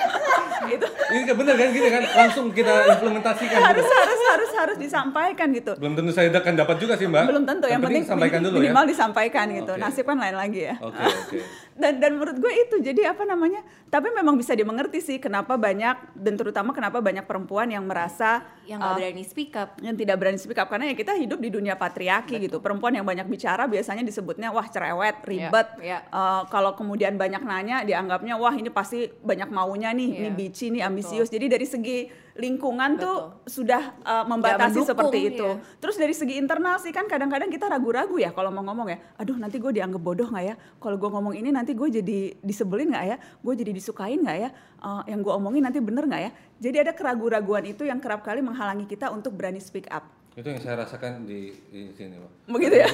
[1.08, 1.16] Gitu.
[1.16, 3.96] ini kan bener kan gini kan langsung kita implementasikan harus gitu.
[3.96, 5.72] harus harus harus disampaikan gitu.
[5.80, 7.24] Belum tentu saya akan dapat juga sih mbak.
[7.24, 8.62] Belum tentu, yang penting, sampaikan dulu ya.
[8.68, 9.72] minimal disampaikan gitu.
[9.72, 9.80] Oke.
[9.80, 10.74] Nasib kan lain lagi ya.
[10.84, 11.38] Oke oke.
[11.78, 15.94] Dan dan menurut gue itu jadi apa namanya tapi memang bisa dimengerti sih kenapa banyak
[16.12, 19.70] dan terutama kenapa banyak perempuan yang merasa Yang nggak uh, berani speak up.
[19.80, 20.68] yang tidak berani speak up.
[20.68, 22.60] Karena ya kita hidup di dunia patriarki gitu.
[22.60, 25.68] Perempuan yang banyak bicara biasanya disebutnya wah cerewet ribet.
[25.80, 26.04] iya.
[26.12, 30.66] Uh, kalau kemudian banyak nanya dianggapnya wah ini pasti banyak maunya nih ini Iya, bici
[30.68, 31.32] nih ambisius.
[31.32, 31.98] Jadi dari segi
[32.38, 33.50] lingkungan tuh Betul.
[33.50, 35.76] sudah uh, membatasi mendukung, seperti itu iya.
[35.82, 39.34] terus dari segi internal sih kan kadang-kadang kita ragu-ragu ya kalau mau ngomong ya aduh
[39.34, 43.06] nanti gue dianggap bodoh nggak ya kalau gue ngomong ini nanti gue jadi disebelin nggak
[43.10, 46.30] ya gue jadi disukain nggak ya Eh, yang gue omongin nanti bener nggak ya
[46.62, 50.06] jadi ada keraguan-raguan itu yang kerap kali menghalangi kita untuk berani speak up
[50.38, 52.32] Itu yang saya rasakan di, di sini mbak.
[52.46, 52.86] Begitu ya?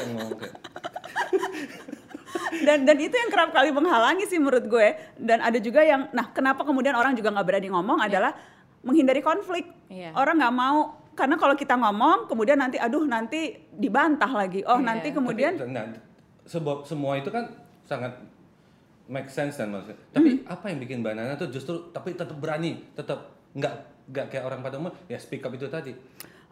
[2.64, 6.33] Dan dan itu yang kerap kali menghalangi sih menurut gue dan ada juga yang nah
[6.33, 8.33] kenapa kemudian orang juga nggak berani ngomong adalah
[8.85, 10.12] menghindari konflik Iya.
[10.12, 10.79] orang nggak mau
[11.12, 14.87] karena kalau kita ngomong kemudian nanti aduh nanti dibantah lagi oh Iya.
[14.87, 15.87] nanti kemudian Tapi, nah,
[16.44, 17.49] sebab semua itu kan
[17.83, 18.12] sangat
[19.05, 20.01] make sense dan maksudnya.
[20.11, 20.49] Tapi Hmm.
[20.49, 23.75] apa yang bikin Mbak Nana tuh justru tapi tetap berani, tetap nggak
[24.07, 25.92] nggak kayak orang pada umum ya speak up itu tadi.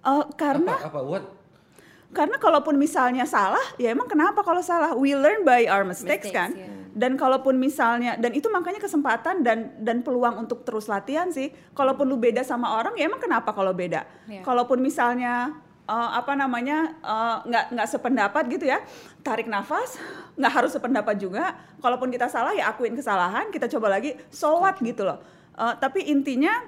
[0.03, 1.25] eh, karena apa apa what
[2.13, 4.93] Karena kalaupun misalnya salah, ya emang kenapa kalau salah?
[4.93, 6.51] We learn by our mistakes, Mistakes, kan.
[6.53, 6.69] ya.
[6.93, 11.49] Dan kalaupun misalnya, dan itu makanya kesempatan dan dan peluang untuk terus latihan sih.
[11.73, 14.05] Kalaupun lu beda sama orang, ya emang kenapa kalau beda?
[14.29, 14.45] Ya.
[14.45, 15.57] Kalaupun misalnya
[15.89, 18.85] eh, apa namanya eh, nggak nggak sependapat gitu ya,
[19.25, 19.97] tarik nafas,
[20.37, 21.57] nggak harus sependapat juga.
[21.81, 25.25] Kalaupun kita salah ya akuin kesalahan, kita coba lagi, so what gitu loh.
[25.57, 26.61] Eh, tapi intinya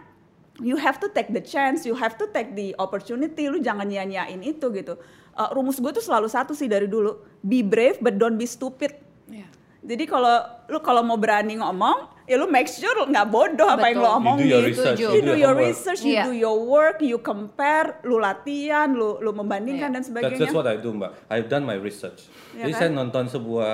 [0.62, 3.52] you have to take the chance, you have to take the opportunity.
[3.52, 4.96] Lu jangan nyanyain itu gitu.
[5.34, 8.94] Uh, rumus gue tuh selalu satu sih dari dulu, be brave but don't be stupid.
[9.26, 9.50] Iya.
[9.82, 13.90] Jadi kalau lu kalau mau berani ngomong, ya lu make sure lu nggak bodoh apa
[13.90, 14.16] yang lu Betul.
[14.16, 14.40] omongin.
[14.40, 14.98] You do your research.
[15.02, 16.24] You do your research, you Iya.
[16.24, 19.92] do your work, you compare, lu latihan, lu lu membandingkan Iya.
[19.92, 20.40] dan That's sebagainya.
[20.40, 21.10] just what I do mbak.
[21.28, 22.30] I've done my research.
[22.54, 22.80] Ya Jadi kan?
[22.80, 23.72] saya nonton sebuah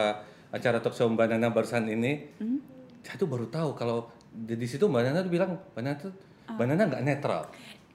[0.51, 2.59] acara talk show Mbak Nana barusan ini, Hmm?
[3.01, 6.13] saya tuh baru tahu kalau di, di situ Mbak Nana tuh bilang Mbak Nana tuh
[6.49, 6.59] Ah.
[6.59, 7.43] Mbak Nana nggak netral.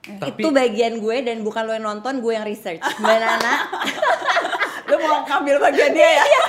[0.08, 2.82] Tapi Itu bagian gue dan bukan lo yang nonton, gue yang research.
[3.02, 3.54] Mbak Nana,
[4.90, 6.24] lu mau ngambil bagian dia Iya.
[6.24, 6.44] ya?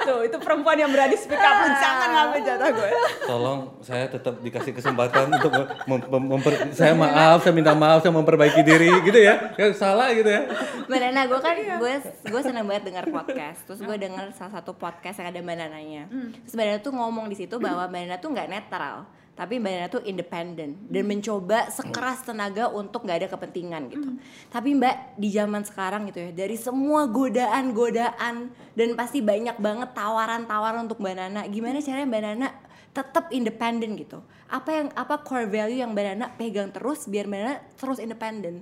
[0.00, 2.90] Tuh, itu perempuan yang berani speak up, jangan ngambil jatah gue.
[3.22, 5.52] tolong saya tetap dikasih kesempatan untuk
[5.86, 9.52] mem- mem- memper- saya maaf, saya minta maaf, saya memperbaiki diri gitu ya.
[9.54, 10.48] Ya salah gitu ya.
[10.82, 11.76] Mbak Nana, gue kan Iya.
[11.76, 11.92] gue
[12.26, 13.60] gue seneng banget dengar podcast.
[13.62, 16.04] Terus gue denger salah satu podcast yang ada Mbak Nananya.
[16.06, 16.32] Hmm.
[16.34, 18.96] Terus Mbak Nana tuh ngomong di situ bahwa Mbak Nana tuh nggak netral,
[19.40, 21.16] tapi Mbak Nana tuh independen dan Hmm.
[21.16, 24.04] mencoba sekeras tenaga untuk nggak ada kepentingan gitu.
[24.12, 24.20] Hmm.
[24.52, 30.84] Tapi Mbak di zaman sekarang gitu ya, dari semua godaan-godaan dan pasti banyak banget tawaran-tawaran
[30.84, 31.40] untuk Mbak Nana.
[31.48, 32.48] Gimana caranya Mbak Nana
[32.92, 34.20] tetap independen gitu?
[34.52, 38.60] Apa yang apa core value yang Mbak Nana pegang terus biar Mbak Nana terus independen?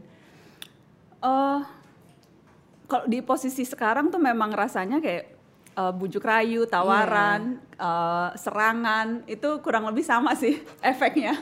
[1.18, 1.60] eh
[2.86, 5.37] kalau di posisi sekarang tuh memang rasanya kayak
[5.78, 11.38] eh, bujuk rayu, tawaran, eh, serangan itu kurang lebih sama sih efeknya.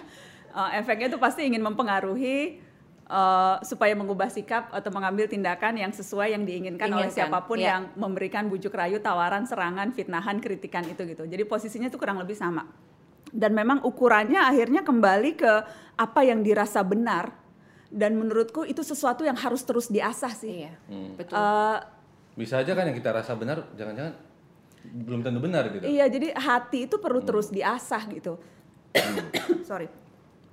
[0.56, 2.60] Eh, efeknya tuh pasti ingin mempengaruhi
[3.06, 7.60] eh, supaya mengubah sikap atau mengambil tindakan yang sesuai yang diinginkan oleh Inginkan, siapa pun
[7.60, 7.76] iya.
[7.76, 11.28] yang memberikan bujuk rayu, tawaran, serangan, fitnahan, kritikan itu gitu.
[11.28, 12.64] Jadi posisinya tuh kurang lebih sama.
[13.36, 15.52] Dan memang ukurannya akhirnya kembali ke
[16.00, 17.36] apa yang dirasa benar.
[17.86, 20.66] Dan menurutku itu sesuatu yang harus terus diasah sih.
[20.66, 20.74] Iya,
[21.14, 21.36] betul.
[21.38, 21.78] Eh,
[22.36, 24.25] Bisa aja kan yang kita rasa benar, jangan-jangan
[24.86, 25.84] belum tentu benar gitu.
[25.84, 28.38] iya, jadi hati itu perlu terus diasah gitu.
[29.68, 29.90] Sorry.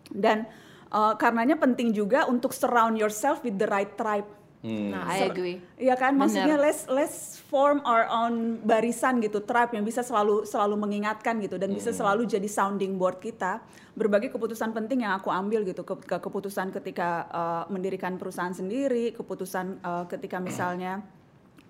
[0.10, 0.50] Dan
[0.92, 4.28] eh, karenanya penting juga untuk surround yourself with the right tribe.
[4.64, 4.96] Hmm.
[4.96, 5.60] Nah, I agree.
[5.76, 6.24] Iya kan, Bener.
[6.24, 11.60] maksudnya let's let's form our own barisan gitu, tribe yang bisa selalu selalu mengingatkan gitu
[11.60, 13.60] dan bisa selalu jadi sounding board kita.
[13.92, 19.12] Berbagai keputusan penting yang aku ambil gitu, ke, ke- keputusan ketika uh, mendirikan perusahaan sendiri,
[19.12, 21.04] keputusan uh, ketika misalnya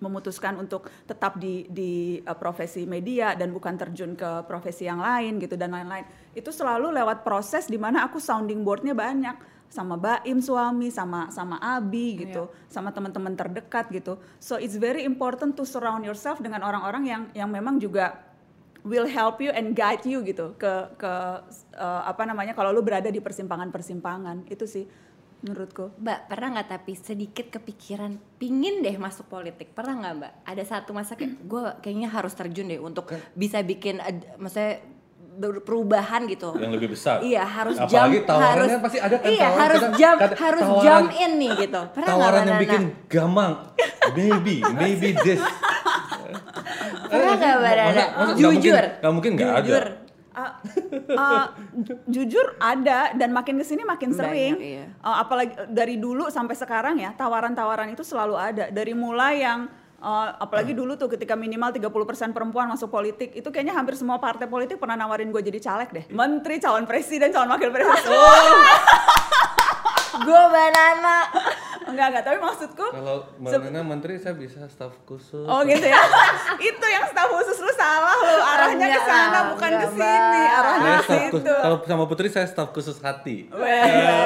[0.04, 5.40] memutuskan untuk tetap di di uh, profesi media dan bukan terjun ke profesi yang lain
[5.40, 6.04] gitu dan lain-lain.
[6.36, 9.36] Itu selalu lewat proses di mana aku sounding boardnya banyak
[9.72, 14.20] sama Baim suami, sama sama Abi gitu, sama teman-teman terdekat gitu.
[14.38, 18.34] So it's very important to surround yourself dengan orang-orang yang yang memang juga
[18.84, 21.12] will help you and guide you gitu ke ke
[21.80, 24.84] uh, apa namanya kalau lu berada di persimpangan-persimpangan itu sih
[25.44, 25.92] menurutku.
[25.94, 30.32] Mbak pernah nggak tapi sedikit kepikiran pingin deh masuk politik pernah nggak Mbak?
[30.42, 34.80] Ada satu masa kayak gue kayaknya harus terjun deh untuk bisa bikin ad- maksudnya
[35.60, 36.54] perubahan gitu.
[36.54, 37.18] yang lebih besar.
[37.18, 40.38] Iya harus Apalagi jump, harus kan pasti ada kan iya tawaran, harus kadang- jump, kadang
[40.38, 41.80] harus tawaran- jump in nih gitu.
[41.90, 42.62] Pernah Tawaran Mbak yang Nana?
[42.62, 43.52] bikin gamang.
[44.14, 45.42] Maybe, maybe this.
[47.04, 48.04] Pernah nggak, Mbak Nana?
[48.32, 48.50] Jujur.
[48.54, 49.60] mungkin- nggak mungkin nggak ada.
[49.60, 49.84] Jujur.
[50.34, 50.50] Uh,
[51.10, 54.84] uh, ju- jujur ada dan makin ke sini makin Banyak, sering iya.
[55.00, 59.66] Uh, apalagi dari dulu sampai sekarang ya tawaran-tawaran itu selalu ada dari mulai yang
[59.98, 61.90] uh, apalagi dulu tuh ketika minimal 30%
[62.30, 66.04] perempuan masuk politik itu kayaknya hampir semua partai politik pernah nawarin gue jadi caleg deh
[66.12, 68.12] menteri calon presiden calon wakil presiden
[70.14, 70.22] Oh.
[70.22, 71.26] Gue banana.
[71.84, 75.44] Enggak enggak tapi maksudku Kalau Mbak Nana menteri saya bisa staf khusus.
[75.44, 76.00] Oh gitu ya.
[76.72, 81.08] itu yang staf khusus lu salah lu arahnya ke sana bukan ke sini, arahnya ke
[81.08, 81.54] situ.
[81.60, 83.48] kalau sama putri saya staf khusus hati.
[83.48, 83.82] Weh.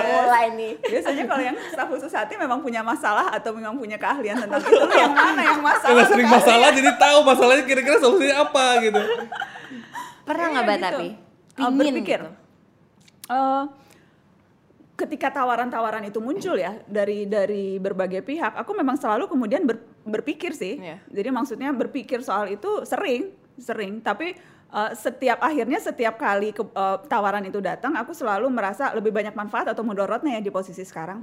[0.09, 0.73] Mulai nih.
[0.81, 4.89] Biasanya kalau yang staf khusus hati memang punya masalah atau memang punya keahlian tentang itu
[4.95, 6.07] yang mana yang masalah?
[6.07, 9.01] Sering masalah jadi tahu masalahnya kira-kira solusinya apa gitu.
[10.23, 10.87] Pernah Iya, nggak Mbak gitu.
[10.87, 11.09] tapi?
[11.57, 12.21] Pingin berpikir.
[12.23, 12.31] gitu.
[14.99, 20.51] Ketika tawaran-tawaran itu muncul ya dari dari berbagai pihak, aku memang selalu kemudian ber- berpikir
[20.59, 20.75] sih.
[20.75, 20.99] Iya.
[21.07, 24.03] Jadi maksudnya berpikir soal itu sering, sering.
[24.03, 24.35] Tapi
[24.75, 29.39] eh, setiap akhirnya setiap kali ke- eh, tawaran itu datang, aku selalu merasa lebih banyak
[29.39, 31.23] manfaat atau mudorotnya ya di posisi sekarang.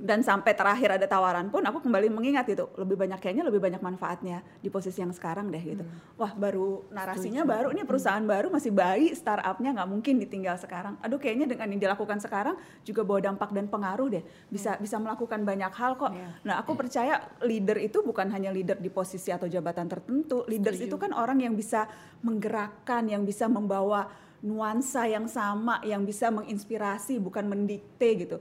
[0.00, 3.84] Dan sampai terakhir ada tawaran pun, aku kembali mengingat gitu, lebih banyak kayaknya lebih banyak
[3.84, 5.84] manfaatnya di posisi yang sekarang deh gitu.
[6.16, 10.96] Wah baru narasinya baru, ini perusahaan baru masih bayi, startupnya nggak mungkin ditinggal sekarang.
[11.04, 15.44] Aduh kayaknya dengan yang dilakukan sekarang juga bawa dampak dan pengaruh deh, bisa bisa melakukan
[15.44, 16.16] banyak hal kok.
[16.16, 16.28] Iya.
[16.48, 20.96] Nah aku percaya leader itu bukan hanya leader di posisi atau jabatan tertentu, leaders itu
[20.96, 21.84] kan orang yang bisa
[22.24, 24.08] menggerakkan, yang bisa membawa
[24.40, 28.40] nuansa yang sama, yang bisa menginspirasi bukan mendikte gitu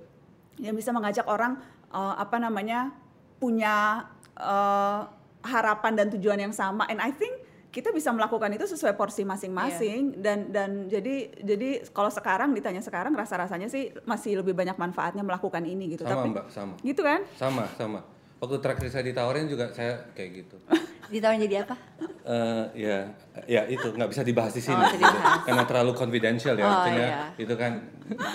[0.60, 1.58] yang bisa mengajak orang
[1.90, 2.92] eh, apa namanya
[3.40, 5.02] punya eh,
[5.40, 10.18] harapan dan tujuan yang sama and I think kita bisa melakukan itu sesuai porsi masing-masing
[10.26, 15.62] dan dan jadi jadi kalau sekarang ditanya sekarang rasa-rasanya sih masih lebih banyak manfaatnya melakukan
[15.70, 16.76] ini gitu Sama tapi Mbak, sama.
[16.82, 18.00] gitu kan Sama, sama.
[18.42, 20.58] Waktu terakhir saya ditawarin juga saya kayak gitu.
[21.10, 21.76] Ditawarin jadi apa?
[22.24, 22.98] Eh ya,
[23.44, 25.18] ya itu nggak bisa dibahas di sini Oh, gitu.
[25.44, 27.24] karena terlalu confidential ya, Oh, artinya iya.
[27.36, 27.72] itu kan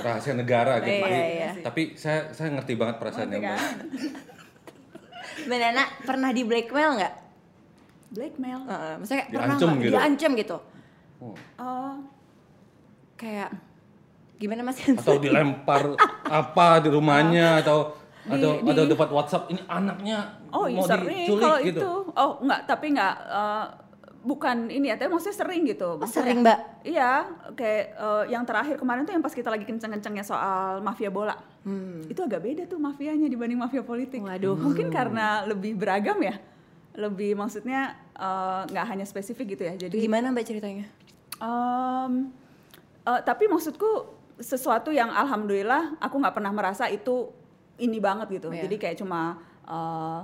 [0.00, 0.90] rahasia negara gitu.
[0.92, 1.50] Iya, Jadi, iya.
[1.60, 3.58] Tapi saya saya ngerti banget perasaannya Mbak.
[5.44, 7.14] Mbak Nana pernah di blackmail nggak?
[8.10, 9.78] blackmail Heeh, maksudnya kayak pernah nggak?
[9.80, 9.94] gitu?
[9.94, 10.56] Diancem gitu.
[11.20, 11.34] Oh.
[11.34, 11.94] Eh,
[13.14, 13.50] Kayak
[14.36, 14.82] gimana Mas?
[14.82, 20.70] Atau dilempar apa di rumahnya atau Di- atau di- atau dapat WhatsApp ini anaknya Oh
[20.70, 21.80] iya mau sering diculik kalau gitu.
[21.82, 21.90] itu.
[22.14, 23.66] Oh enggak, tapi enggak eh,
[24.24, 25.84] bukan ini ya, tapi maksudnya sering gitu.
[25.84, 26.58] Oh, Maksudnya- sering, Mbak?
[26.88, 27.10] Iya,
[27.52, 31.36] kayak eh, yang terakhir kemarin tuh yang pas kita lagi kenceng-kencengnya soal mafia bola.
[32.08, 34.24] Itu agak beda tuh mafianya dibanding mafia politik.
[34.24, 34.32] Hmm.
[34.32, 34.56] Waduh.
[34.56, 36.40] Mungkin karena lebih beragam ya.
[36.96, 39.74] Lebih maksudnya eh, nggak hanya spesifik gitu ya.
[39.76, 40.86] Jadi Gimana Mbak ceritanya?
[41.42, 42.30] Em,
[43.04, 47.28] eh, tapi maksudku sesuatu yang alhamdulillah aku nggak pernah merasa itu
[47.76, 48.48] ini banget gitu.
[48.54, 48.64] Iya.
[48.64, 49.36] Jadi kayak cuma
[49.68, 50.20] eh,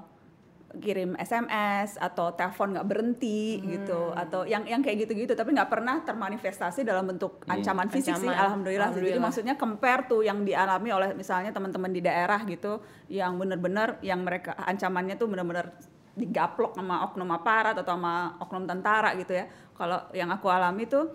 [0.72, 3.66] kirim SMS atau telepon nggak berhenti Hmm.
[3.68, 8.24] gitu atau yang yang kayak gitu-gitu tapi nggak pernah termanifestasi dalam bentuk ancaman fisik sih
[8.24, 8.38] Ancaman.
[8.38, 8.88] alhamdulillah.
[8.88, 8.94] sih.
[8.94, 9.24] Jadi Alhamdulillah.
[9.24, 12.78] maksudnya compare tuh yang dialami oleh misalnya teman-teman di daerah gitu
[13.08, 15.74] yang bener-bener yang mereka ancamannya tuh bener-bener
[16.12, 19.50] digaplok sama oknum aparat atau sama oknum tentara gitu ya.
[19.74, 21.10] Kalau yang aku alami tuh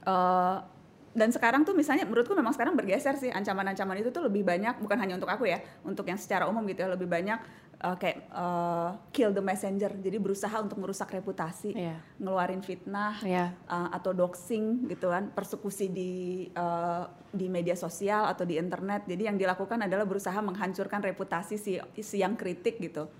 [0.00, 0.56] eh,
[1.10, 4.94] dan sekarang tuh misalnya menurutku memang sekarang bergeser sih ancaman-ancaman itu tuh lebih banyak bukan
[4.94, 7.38] hanya untuk aku ya, untuk yang secara umum gitu ya lebih banyak
[7.82, 9.90] eh, kayak eh, kill the messenger.
[9.90, 11.98] Jadi berusaha untuk merusak reputasi, Iya.
[12.22, 13.58] ngeluarin fitnah Iya.
[13.66, 19.02] uh, atau doxing gitu kan, persekusi di uh, di media sosial atau di internet.
[19.10, 23.10] Jadi yang dilakukan adalah berusaha menghancurkan reputasi si si yang kritik gitu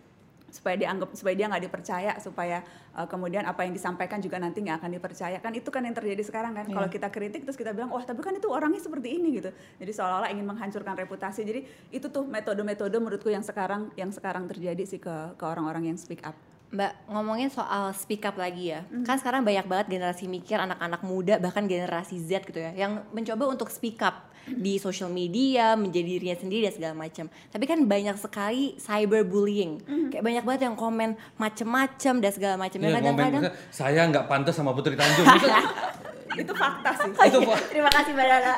[0.51, 2.61] supaya dianggap supaya dia nggak dipercaya supaya
[2.99, 5.39] uh, kemudian apa yang disampaikan juga nanti nggak akan dipercaya.
[5.41, 6.67] Kan itu kan yang terjadi sekarang kan.
[6.69, 9.51] Kalau kita kritik terus kita bilang wah tapi kan itu orangnya seperti ini gitu.
[9.81, 11.47] Jadi seolah-olah ingin menghancurkan reputasi.
[11.47, 11.61] Jadi
[11.95, 16.21] itu tuh metode-metode menurutku yang sekarang yang sekarang terjadi sih ke ke orang-orang yang speak
[16.27, 16.35] up.
[16.71, 21.35] Mbak ngomongin soal speak up lagi ya, kan sekarang banyak banget generasi mikir anak-anak muda
[21.43, 26.37] bahkan generasi Z gitu ya, yang mencoba untuk speak up di social media, menjadi dirinya
[26.39, 27.27] sendiri dan segala macam.
[27.51, 29.73] Tapi kan banyak sekali cyberbullying,
[30.13, 32.79] kayak banyak banget yang komen macem-macem dan segala macam.
[32.81, 35.27] Ngomong kadang-kadang saya nggak pantas sama Putri Tanjung.
[36.43, 37.39] Itu fakta sih itu.
[37.73, 38.55] Terima kasih Mbak Nana.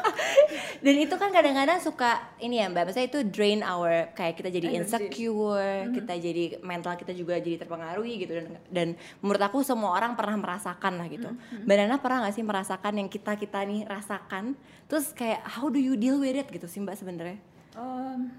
[0.84, 4.66] Dan itu kan kadang-kadang suka ini ya Mbak, maksudnya itu drain our kayak kita jadi
[4.72, 4.80] Energy.
[4.80, 8.88] insecure, kita jadi mental kita juga jadi terpengaruhi gitu dan dan
[9.20, 11.28] menurut aku semua orang pernah merasakan lah gitu.
[11.68, 14.56] Mbak Nana pernah nggak sih merasakan yang kita kita nih rasakan?
[14.88, 17.38] Terus kayak how do you deal with it gitu sih Mbak sebenarnya?
[17.76, 18.32] Em,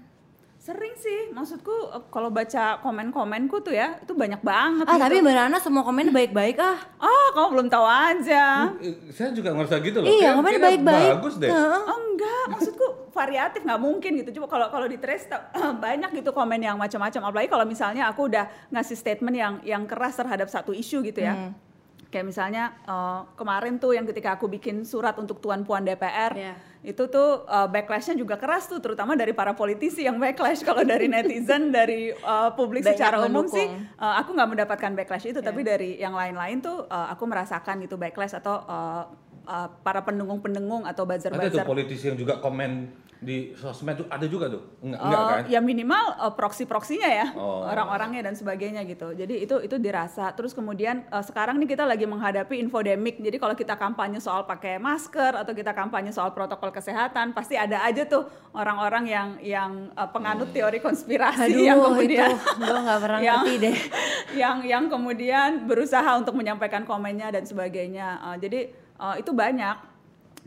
[0.62, 5.02] Sering sih, maksudku eh, kalau baca komen-komenku tuh ya, itu banyak banget Ah gitu.
[5.10, 6.78] tapi Mbak Nana semua komennya baik-baik ah.
[7.02, 8.70] Oh, kamu belum tahu aja.
[8.78, 10.06] Eh, Saya juga ngerasa gitu loh.
[10.06, 11.12] Iya, kayaknya baik-baik.
[11.18, 11.50] Bagus deh.
[11.50, 14.38] Oh enggak, maksudku variatif nggak mungkin gitu.
[14.38, 15.26] Coba kalau kalau di trace
[15.82, 17.34] banyak gitu komen yang macam-macam.
[17.34, 21.34] Apalagi kalau misalnya aku udah ngasih statement yang yang keras terhadap satu isu gitu ya.
[21.42, 21.71] Hmm.
[22.12, 26.54] Kayak misalnya eh, kemarin tuh yang ketika aku bikin surat untuk tuan puan DPR, Iya.
[26.84, 30.60] itu tuh eh, backlashnya juga keras tuh, terutama dari para politisi yang backlash.
[30.68, 35.32] Kalau dari netizen, dari eh, publik Banyak secara umum sih, eh, aku nggak mendapatkan backlash
[35.32, 35.40] itu.
[35.40, 35.48] Iya.
[35.48, 39.02] Tapi dari yang lain-lain tuh eh, aku merasakan gitu backlash atau eh,
[39.44, 41.64] eh, para pendengung-pendengung atau Ada tuh buzzer-buzzer.
[41.64, 42.70] politisi yang juga komen
[43.16, 44.66] di sosmed tuh ada juga tuh.
[44.82, 45.42] Enggak, Eh, enggak kan?
[45.46, 47.62] Ya minimal eh, proksi-proksinya ya, Oh.
[47.62, 49.14] orang-orangnya dan sebagainya gitu.
[49.14, 50.34] Jadi itu itu dirasa.
[50.34, 53.22] Terus kemudian eh, sekarang nih kita lagi menghadapi infodemic.
[53.22, 57.86] Jadi kalau kita kampanye soal pakai masker atau kita kampanye soal protokol kesehatan, pasti ada
[57.86, 63.00] aja tuh orang-orang yang yang eh, penganut teori konspirasi Aduh yang itu kemudian gue nggak
[63.00, 63.78] pernah yang, ngerti deh.
[64.42, 68.34] yang yang kemudian berusaha untuk menyampaikan komennya dan sebagainya.
[68.34, 68.60] Eh, jadi
[69.00, 69.76] eh, itu banyak.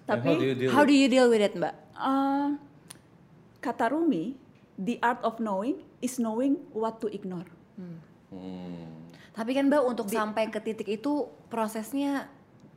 [0.06, 1.76] Tapi how do you deal How with- do you deal with it Mbak?
[1.96, 2.50] Uh,
[3.58, 4.38] kata Rumi,
[4.78, 7.48] the art of knowing is knowing what to ignore.
[7.80, 7.98] Hmm.
[9.36, 12.30] Tapi kan Mbak untuk sampai ke titik itu prosesnya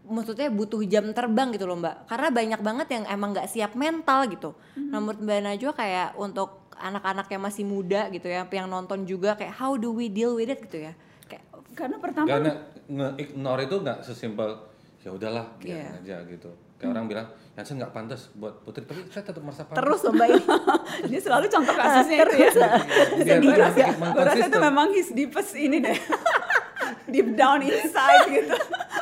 [0.08, 2.08] maksudnya butuh jam terbang gitu loh Mbak.
[2.08, 4.56] Karena banyak banget yang emang nggak siap mental gitu.
[4.74, 9.34] Nah menurut Mbak Najwa kayak untuk anak-anak yang masih muda gitu ya, yang nonton juga
[9.34, 10.92] kayak how do we deal with it gitu ya.
[11.28, 11.44] Kayak
[11.76, 12.52] Karena pertama Karena
[12.88, 14.50] nge-ignore itu nggak sesimpel
[15.08, 15.98] ya udahlah biarin Iya.
[15.98, 16.52] aja gitu.
[16.76, 19.80] Kayak orang bilang, Yansen nggak pantas buat putri, tapi saya tetap merasa pantas.
[19.80, 20.42] terus loh Mbak ini.
[21.10, 22.50] dia selalu contoh kasusnya itu ya.
[23.18, 25.98] Biar Gue biar rasa, bikin gue rasa itu memang his deepest ini deh.
[27.08, 28.52] Deep down inside gitu.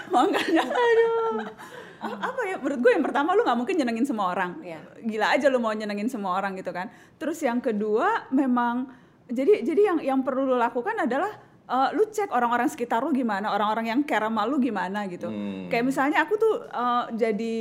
[0.08, 0.62] Makanya.
[1.96, 4.62] A- Apa ya, menurut gue yang pertama lu nggak mungkin nyenengin semua orang.
[4.62, 4.78] Iya.
[5.02, 6.86] Gila aja lu mau nyenengin semua orang gitu kan.
[7.16, 8.88] Terus yang kedua memang,
[9.26, 11.34] jadi jadi yang yang perlu lu lakukan adalah
[11.66, 15.26] eh, lu cek orang-orang sekitar lu gimana, orang-orang yang care sama lu gimana gitu.
[15.26, 15.66] Hmm.
[15.66, 17.56] Kayak misalnya aku tuh eh, jadi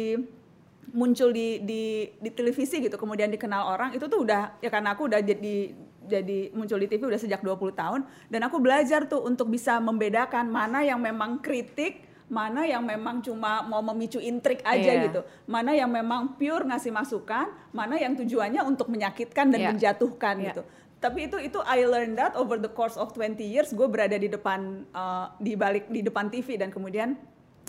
[0.93, 1.83] muncul di di
[2.15, 6.53] di televisi gitu kemudian dikenal orang itu tuh udah ya karena aku udah jadi jadi
[6.55, 10.87] muncul di TV udah sejak 20 tahun dan aku belajar tuh untuk bisa membedakan mana
[10.87, 15.03] yang memang kritik mana yang memang cuma mau memicu intrik aja Iya.
[15.09, 19.69] gitu mana yang memang pure ngasih masukan mana yang tujuannya untuk menyakitkan dan Iya.
[19.75, 20.45] menjatuhkan Iya.
[20.49, 20.61] gitu
[21.05, 24.25] tapi itu itu I learned that over the course of 20 years gue berada di
[24.25, 27.13] depan uh, di balik di depan TV dan kemudian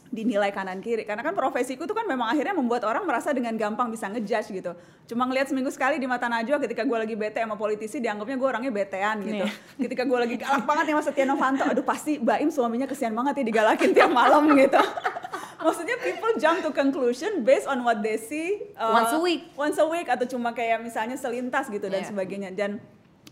[0.07, 3.91] dinilai kanan kiri karena kan profesiku tuh kan memang akhirnya membuat orang merasa dengan gampang
[3.91, 4.73] bisa ngejudge gitu
[5.05, 8.49] cuma ngelihat seminggu sekali di mata Najwa ketika gue lagi bete sama politisi dianggapnya gue
[8.49, 9.53] orangnya betean gitu Nih.
[9.85, 13.43] ketika gue lagi galak banget ya sama Setia Novanto aduh pasti Baim suaminya kesian banget
[13.43, 14.79] ya digalakin tiap malam gitu
[15.67, 19.43] maksudnya people jump to conclusion based on what they see uh, Once a week.
[19.59, 22.15] once a week atau cuma kayak misalnya selintas gitu dan Iya.
[22.15, 22.79] sebagainya dan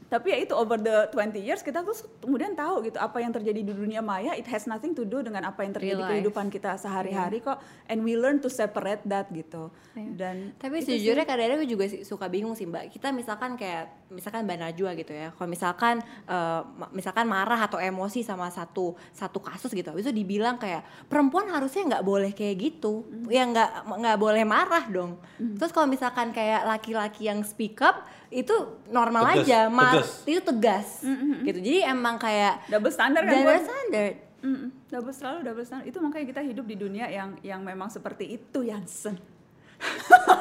[0.06, 3.60] tapi ya itu over the 20 years kita tuh kemudian tahu gitu apa yang terjadi
[3.60, 6.12] di dunia maya it has nothing to do dengan apa yang terjadi Real di life.
[6.14, 10.10] kehidupan kita sehari-hari kok and we learn to separate that gitu Iya.
[10.12, 12.90] dan Tapi sejujurnya kadang-kadang gue juga suka bingung sih Mbak.
[12.90, 15.30] Kita misalkan kayak misalkan Mbak Najwa gitu ya.
[15.30, 16.02] Kalau misalkan
[16.74, 21.46] ma- misalkan marah atau emosi sama satu satu kasus gitu, habis itu dibilang kayak perempuan
[21.46, 23.06] harusnya nggak boleh kayak gitu.
[23.30, 25.14] Ya nggak nggak boleh marah dong.
[25.38, 28.02] Terus kalau misalkan kayak laki-laki yang speak up
[28.34, 30.10] itu normal Tegas, aja, mar- tegas.
[30.24, 30.88] itu tegas
[31.40, 31.58] gitu.
[31.62, 34.14] Jadi emang kayak double standard kan double standard.
[34.40, 38.34] Mm-mm, double selalu double standard itu makanya kita hidup di dunia yang yang memang seperti
[38.34, 39.16] itu Yansen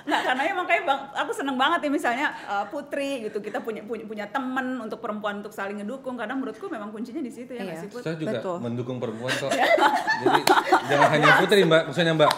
[0.00, 3.84] Nggak, karena ya makanya bang, aku seneng banget ya misalnya uh, Putri gitu kita punya
[3.84, 7.60] punya punya temen untuk perempuan untuk saling ngedukung karena menurutku memang kuncinya di situ ya
[7.60, 7.84] Iya.
[7.84, 7.88] sih?
[7.92, 8.56] Saya juga Betul.
[8.58, 9.52] mendukung perempuan kok.
[10.22, 10.40] Jadi
[10.88, 12.30] jangan hanya putri mbak, maksudnya mbak.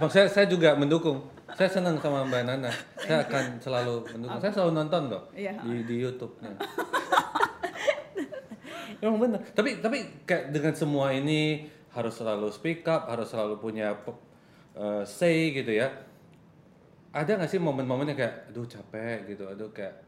[0.00, 1.20] Maksudnya saya juga mendukung.
[1.60, 2.72] Saya senang sama mbak Nana.
[2.96, 4.40] Saya akan selalu mendukung.
[4.40, 5.60] Saya selalu nonton kok Iya.
[5.60, 6.56] di di YouTube-nya.
[9.04, 9.44] Emang benar.
[9.52, 13.92] Tapi tapi kayak dengan semua ini harus selalu speak up, harus selalu punya
[14.72, 15.92] eh, say gitu ya.
[17.12, 20.00] Ada nggak sih momen-momen yang kayak, aduh capek gitu, aduh kayak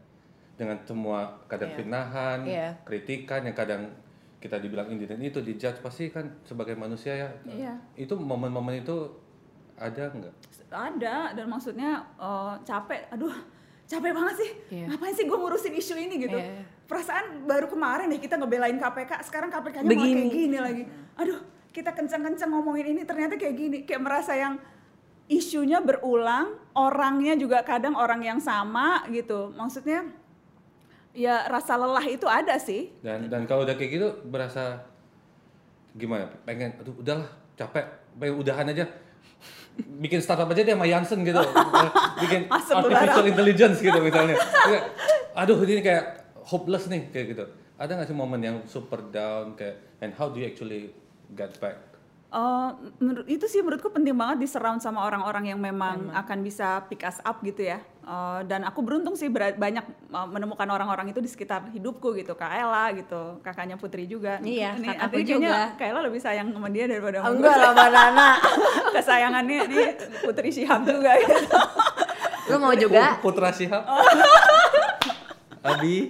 [0.56, 1.76] dengan semua kadang Iya.
[1.76, 2.68] fitnahan, Iya.
[2.88, 3.92] kritikan yang kadang
[4.40, 7.28] kita dibilang ini dan itu dijudge pasti kan sebagai manusia ya.
[7.44, 7.72] Iya.
[7.92, 9.20] Itu momen-momen itu
[9.76, 10.34] ada nggak?
[10.72, 13.32] ada dan maksudnya uh, capek aduh
[13.84, 14.86] capek banget sih Iya.
[14.88, 16.64] ngapain sih gue ngurusin isu ini gitu Iya.
[16.88, 20.16] perasaan baru kemarin nih kita ngebelain KPK sekarang KPK-nya malah Begini.
[20.16, 20.82] kayak gini lagi
[21.14, 21.38] aduh
[21.72, 24.56] kita kencang-kencang ngomongin ini ternyata kayak gini kayak merasa yang
[25.28, 30.08] isunya berulang orangnya juga kadang orang yang sama gitu maksudnya
[31.12, 34.88] ya rasa lelah itu ada sih Dan dan kalau udah kayak gitu berasa
[35.92, 36.24] gimana?
[36.48, 37.84] Pengen, aduh udahlah capek,
[38.16, 38.88] pengen udahan aja.
[39.76, 41.40] Bikin startup aja deh sama Jansen gitu.
[42.22, 44.36] Bikin artificial intelligence gitu misalnya.
[45.36, 47.44] Aduh ini kayak hopeless nih kayak gitu.
[47.78, 50.92] Ada nggak sih momen yang super down kayak and how do you actually
[51.34, 51.91] get back?
[52.32, 56.80] Eh, menurut itu sih menurutku penting banget di surround sama orang-orang yang memang akan bisa
[56.88, 57.76] pick us up gitu ya.
[58.02, 62.32] Eh, dan aku beruntung sih ber- banyak eh, menemukan orang-orang itu di sekitar hidupku gitu,
[62.32, 64.40] Kak Ella gitu, kakaknya Putri juga.
[64.40, 65.76] Iya, Ini kakakku juga.
[65.76, 67.36] Kak Ella lebih sayang sama dia daripada sama gue.
[67.36, 68.28] Enggak lah Mbak Nana.
[68.96, 69.80] Kesayangannya di
[70.24, 71.36] Putri Syihab juga gitu.
[72.48, 73.20] Lu mau juga?
[73.20, 73.84] Putra Syihab.
[75.62, 76.08] Abi.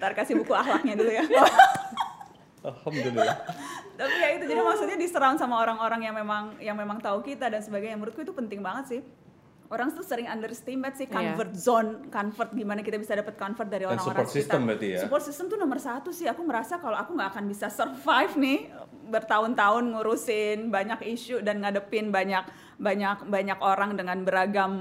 [0.00, 1.22] Ntar kasih buku akhlaknya dulu ya.
[2.64, 3.36] Alhamdulillah.
[3.94, 7.46] Tapi ya itu jadi maksudnya di surround sama orang-orang yang memang yang memang tahu kita
[7.46, 7.94] dan sebagainya.
[7.94, 9.00] Menurutku itu penting banget sih.
[9.72, 11.14] Orang tuh sering underestimate sih Iya.
[11.34, 14.68] convert zone, convert gimana kita bisa dapat convert dari orang-orang support system sekitar.
[14.68, 15.00] berarti ya?
[15.08, 16.26] Support system tuh nomor satu sih.
[16.28, 18.58] Aku merasa kalau aku nggak akan bisa survive nih
[19.08, 22.44] bertahun-tahun ngurusin banyak isu dan ngadepin banyak
[22.76, 24.72] banyak banyak orang dengan beragam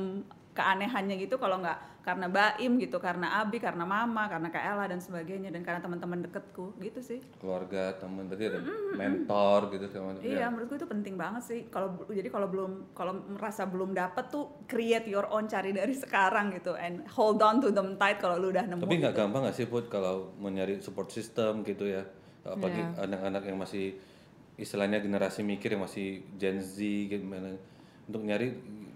[0.54, 5.00] keanehannya gitu kalau nggak karena Baim gitu, karena Abi, karena Mama, karena Kak Ella dan
[5.00, 7.24] sebagainya dan karena teman-teman deketku gitu sih.
[7.40, 8.60] Keluarga, teman tadi ada
[8.92, 11.60] mentor gitu sama Iya, menurutku itu penting banget sih.
[11.72, 16.52] Kalau jadi kalau belum kalau merasa belum dapet tuh create your own cari dari sekarang
[16.52, 18.84] gitu and hold on to them tight kalau lu udah nemu.
[18.84, 19.22] Tapi nggak gitu.
[19.24, 22.04] gampang nggak sih Put kalau mau nyari support system gitu ya,
[22.44, 23.08] apalagi Iya.
[23.08, 23.96] anak-anak yang masih
[24.60, 27.56] istilahnya generasi mikir yang masih Gen Z gimana
[28.12, 28.54] untuk nyari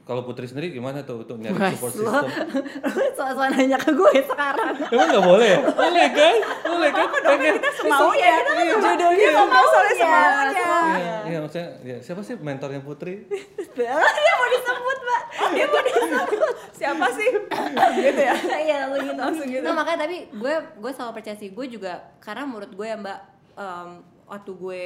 [0.08, 2.26] kalau Putri sendiri gimana tuh untuk nyari Wes, support lo- system?
[3.18, 4.74] Soal-soal nanya ke gue sekarang.
[4.88, 5.53] Emang nggak boleh?
[5.68, 6.36] Boleh kan?
[6.64, 7.08] Boleh kan?
[7.12, 7.53] Pengen.
[7.53, 9.68] kita semaunya kita kan Iya, judulnya iya, semaunya.
[9.68, 10.66] soalnya semaunya.
[10.97, 13.28] Iya, iya maksudnya ya, siapa sih mentornya Putri?
[13.78, 13.93] Dia
[14.34, 15.22] mau disebut, Mbak.
[15.51, 16.28] Dia mau disebut.
[16.72, 17.30] Siapa sih?
[18.05, 18.36] gitu ya.
[18.58, 19.20] Iya langsung gitu.
[19.20, 19.62] Langsung gitu.
[19.62, 23.20] Nah, makanya tapi gue gue selalu percaya sih gue juga karena menurut gue ya Mbak
[23.53, 23.89] em,
[24.26, 24.86] waktu gue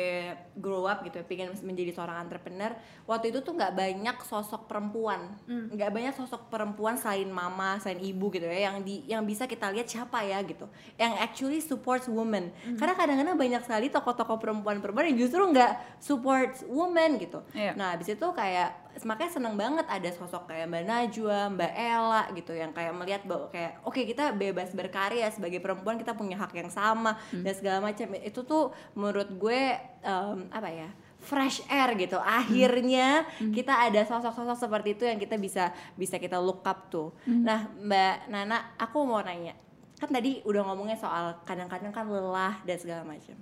[0.62, 2.72] grow up gitu ya pengen menjadi seorang entrepreneur
[3.10, 5.34] waktu itu tuh nggak banyak sosok perempuan.
[5.50, 9.74] Nggak banyak sosok perempuan selain mama selain ibu gitu ya yang di yang bisa kita
[9.74, 12.54] lihat siapa ya gitu yang actually supports women.
[12.78, 17.42] Karena kadang-kadang banyak sekali tokoh-tokoh perempuan-perempuan yang justru nggak support women gitu.
[17.52, 17.74] Iya.
[17.76, 22.52] nah habis itu kayak makanya seneng banget ada sosok kayak Mbak Najwa, Mbak Ella gitu
[22.52, 26.68] yang kayak melihat bahwa kayak oke kita bebas berkarya sebagai perempuan kita punya hak yang
[26.68, 28.12] sama dan segala macam.
[28.20, 30.90] Itu tuh menurut gue em, apa ya
[31.22, 32.18] fresh air gitu.
[32.18, 33.24] Akhirnya
[33.54, 37.14] kita ada sosok-sosok seperti itu yang kita bisa bisa kita look up tuh.
[37.30, 39.54] Nah Mbak Nana aku mau nanya.
[40.02, 43.38] Kan tadi udah ngomongnya soal kadang-kadang kan lelah dan segala macam.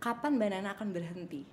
[0.00, 1.44] Kapan Mbak Nana akan berhenti?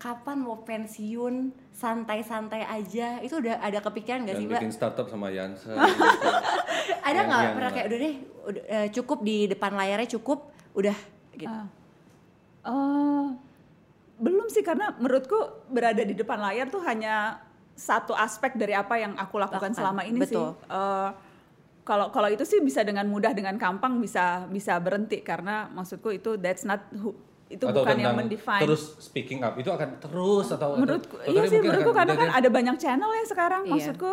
[0.00, 1.52] Kapan mau pensiun?
[1.68, 3.20] Santai-santai aja.
[3.20, 4.60] Itu udah ada kepikiran gak Dan sih mbak?
[4.64, 6.28] bikin startup sama Yansa gitu.
[7.04, 8.14] Ada nggak yang pernah kayak udah deh
[8.48, 10.96] udah, eh, cukup di depan layarnya cukup udah
[11.36, 11.52] gitu.
[11.52, 11.68] Ah.
[12.64, 13.26] Eh,
[14.16, 15.36] belum sih karena menurutku
[15.66, 17.42] berada di depan layar tuh hanya
[17.72, 20.54] satu aspek dari apa yang aku lakukan Lakukan, selama ini betul.
[20.54, 20.70] sih.
[20.70, 21.10] Eh,
[21.82, 26.38] kalau kalau itu sih bisa dengan mudah dengan gampang bisa bisa berhenti karena maksudku itu
[26.38, 27.12] that's not who,
[27.46, 28.62] itu Atau bukan yang mendefine.
[28.62, 32.48] terus speaking up itu akan terus atau menurutku atau- iya sih menurutku karena kan ada
[32.48, 33.72] banyak channel ya sekarang Iya.
[33.74, 34.10] maksudku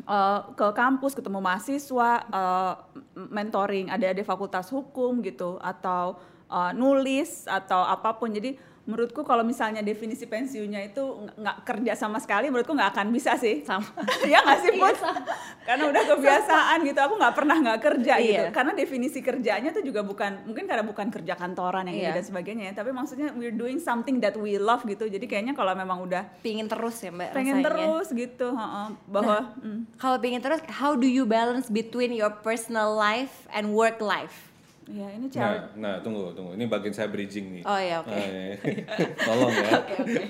[0.00, 2.72] eh, ke kampus ketemu mahasiswa eh,
[3.14, 8.56] m- mentoring ada di fakultas hukum gitu atau eh, nulis atau apa pun jadi
[8.88, 13.60] menurutku kalau misalnya definisi pensiunnya itu nggak- kerja sama sekali menurutku nggak akan bisa sih
[13.60, 13.84] Sama.
[14.22, 14.96] Iya nggak sih Iya, Put?
[14.96, 15.20] sama.
[15.62, 18.48] karena udah kebiasaan gitu aku nggak pernah nggak kerja gitu Iya.
[18.48, 22.10] karena definisi kerjanya tuh juga bukan mungkin karena bukan kerja kantoran yang Iya.
[22.14, 25.74] dan sebagainya ya, tapi maksudnya we're doing something that we love gitu jadi kayaknya kalau
[25.74, 27.66] memang udah Pingin terus ya mbak pengen rasanya.
[27.68, 28.88] terus gitu heeh.
[29.06, 34.00] bahwa mm, Kalau pingin terus, how do you balance between your personal life and work
[34.00, 34.47] life?
[34.88, 36.56] Ya ini Nah, challenge nah tunggu tunggu.
[36.56, 37.62] Ini bagian saya bridging nih.
[37.68, 38.08] Oh iya oke.
[38.08, 38.56] Ah, iya.
[39.28, 39.70] Tolong ya.
[39.84, 40.22] Oke oke.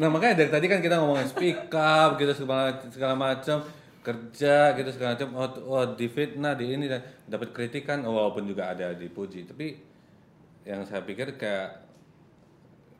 [0.00, 3.60] Nah makanya dari tadi kan kita ngomongin speak up gitu segala segala macam
[4.02, 6.90] kerja gitu segala macam oh, oh difitnah di ini
[7.30, 9.78] dapat kritikan oh, walaupun juga ada dipuji tapi
[10.66, 11.86] yang saya pikir kayak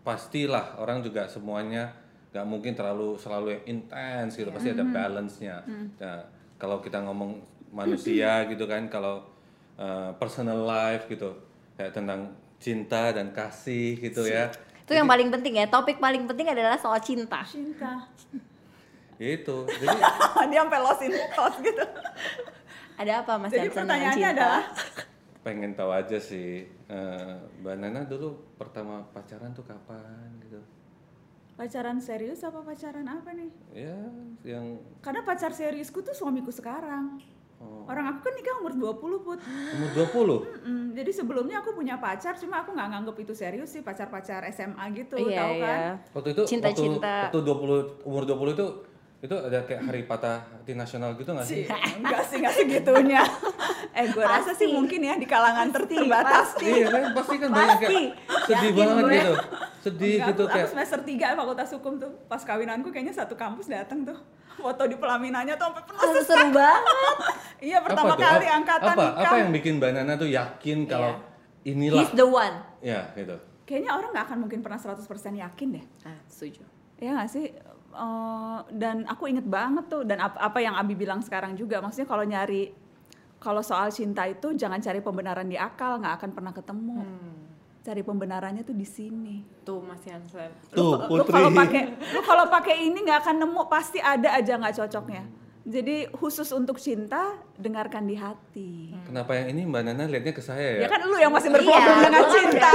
[0.07, 1.91] pastilah orang juga semuanya
[2.31, 5.67] nggak mungkin terlalu selalu yang intens gitu pasti ada balance-nya
[5.99, 6.23] nah
[6.55, 7.43] kalau kita ngomong
[7.75, 9.27] manusia gitu kan kalau
[9.79, 11.37] uh, personal life gitu.
[11.77, 12.21] Kayak tentang
[12.63, 14.53] cinta dan kasih gitu ya.
[14.83, 15.67] Itu yang paling penting ya.
[15.67, 17.43] Topik paling penting adalah soal cinta.
[17.47, 18.07] cinta.
[19.19, 19.67] Itu.
[19.83, 19.99] Jadi
[20.51, 21.85] dia sampai lost in thought gitu.
[22.93, 24.37] Ada apa mas jadi Jansen pertanyaannya cinta?
[24.37, 24.63] adalah
[25.43, 26.69] pengen tahu aja sih.
[26.69, 30.61] Eh, mbak Nana dulu pertama pacaran tuh kapan gitu?
[31.57, 33.51] Pacaran serius apa pacaran apa nih?
[33.75, 33.99] Ya
[34.45, 37.19] yang karena pacar seriusku tuh suamiku sekarang
[37.63, 37.87] Oh.
[37.87, 39.39] orang aku kan nikah umur 20 put
[39.73, 39.91] umur
[40.45, 44.43] 20 Mm, jadi sebelumnya aku punya pacar cuma aku nggak nganggep itu serius sih pacar-pacar
[44.49, 45.91] SMA gitu Iya tahu kan iya.
[46.13, 47.15] waktu itu Cinta-cinta.
[47.29, 48.67] waktu, waktu 20 umur 20 itu
[49.21, 51.63] Itu ada kayak hari patah hati nasional gitu nggak sih?
[51.99, 53.23] enggak sih enggak segitunya
[53.95, 54.75] eh gue rasa sih Pasti.
[54.75, 57.93] mungkin ya di kalangan ter- terbatas Iya kan pasti kan banyak kayak
[58.43, 59.15] sedih Yakin banget gue.
[59.15, 59.35] gitu.
[59.81, 63.35] Sedih Enggak, gitu aku, kayak aku semester 3 fakultas hukum tuh pas kawinanku kayaknya satu
[63.35, 64.19] kampus datang tuh
[64.55, 66.83] foto di pelaminannya tuh sampai penuh Oh, seru banget.
[67.69, 68.21] iya pertama tuh?
[68.21, 71.13] kali Ap- angkatan apa, nikah Apa yang bikin Banana tuh yakin kalau
[71.63, 72.01] inilah?
[72.01, 72.57] He's the one.
[72.81, 73.37] ya gitu.
[73.63, 75.07] kayaknya orang nggak akan mungkin pernah 100%
[75.39, 75.85] yakin deh.
[76.03, 76.61] Ah, setuju.
[76.97, 77.47] ya nggak sih?
[77.93, 81.79] Eh, dan aku inget banget tuh dan ap- apa yang Abi bilang sekarang juga.
[81.79, 82.75] Maksudnya kalau nyari
[83.37, 86.99] kalau soal cinta itu jangan cari pembenaran di akal nggak akan pernah ketemu
[87.83, 89.43] cari pembenarannya tuh di sini.
[89.63, 90.51] Tuh Mas Yansen.
[90.71, 91.35] Tuh lu Putri.
[91.35, 91.83] kalau pakai
[92.15, 95.25] lu kalau pakai ini nggak akan nemu pasti ada aja nggak cocoknya.
[95.63, 98.91] Jadi khusus untuk cinta dengarkan di hati.
[99.07, 100.81] Kenapa yang ini Mbak Nana liatnya ke saya ya?
[100.83, 102.73] ya kan lu yang masih berproblem Iya, dengan cinta.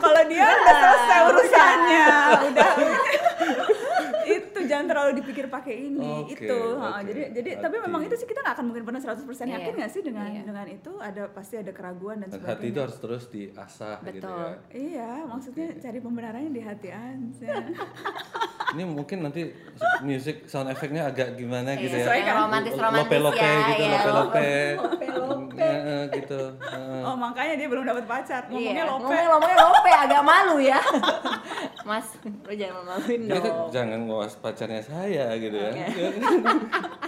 [0.00, 2.06] Kalau dia udah selesai urusannya
[2.48, 2.70] udah
[4.80, 8.24] jangan terlalu dipikir pakai ini Oke, itu Ha, oke, jadi jadi tapi memang itu sih
[8.24, 10.40] kita nggak akan mungkin pernah 100% yakin nggak sih dengan iya.
[10.40, 14.24] dengan itu ada pasti ada keraguan dan Dan sebagainya hati itu harus terus diasah gitu
[14.24, 14.40] Betul.
[14.40, 14.52] ya.
[14.72, 17.52] iya maksudnya cari pembenarannya di hati aja
[18.70, 19.50] Ini mungkin nanti
[20.06, 22.06] musik sound effect-nya agak gimana gitu ya.
[22.06, 22.34] sesuai kan?
[22.46, 24.00] Romantis-romantis Lope-lope ya, gitu, ya.
[24.06, 24.54] Lope-lope.
[25.60, 26.40] Iya, gitu.
[26.56, 27.02] Heeh.
[27.04, 30.80] oh makanya dia belum dapat pacar ngomongnya Iya, lope ngomongnya lope agak malu ya.
[31.90, 33.66] Mas, lu jangan maluin dong.
[33.74, 35.74] jangan ngawas pacarnya saya gitu ya.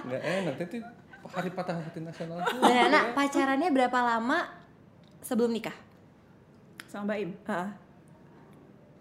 [0.03, 0.79] Nggak enak nanti
[1.31, 2.43] hari patah hati nasional.
[2.43, 2.59] tuh.
[2.67, 4.51] Dan anak pacarannya berapa lama
[5.23, 5.75] sebelum nikah?
[6.93, 7.31] sama Mbak Im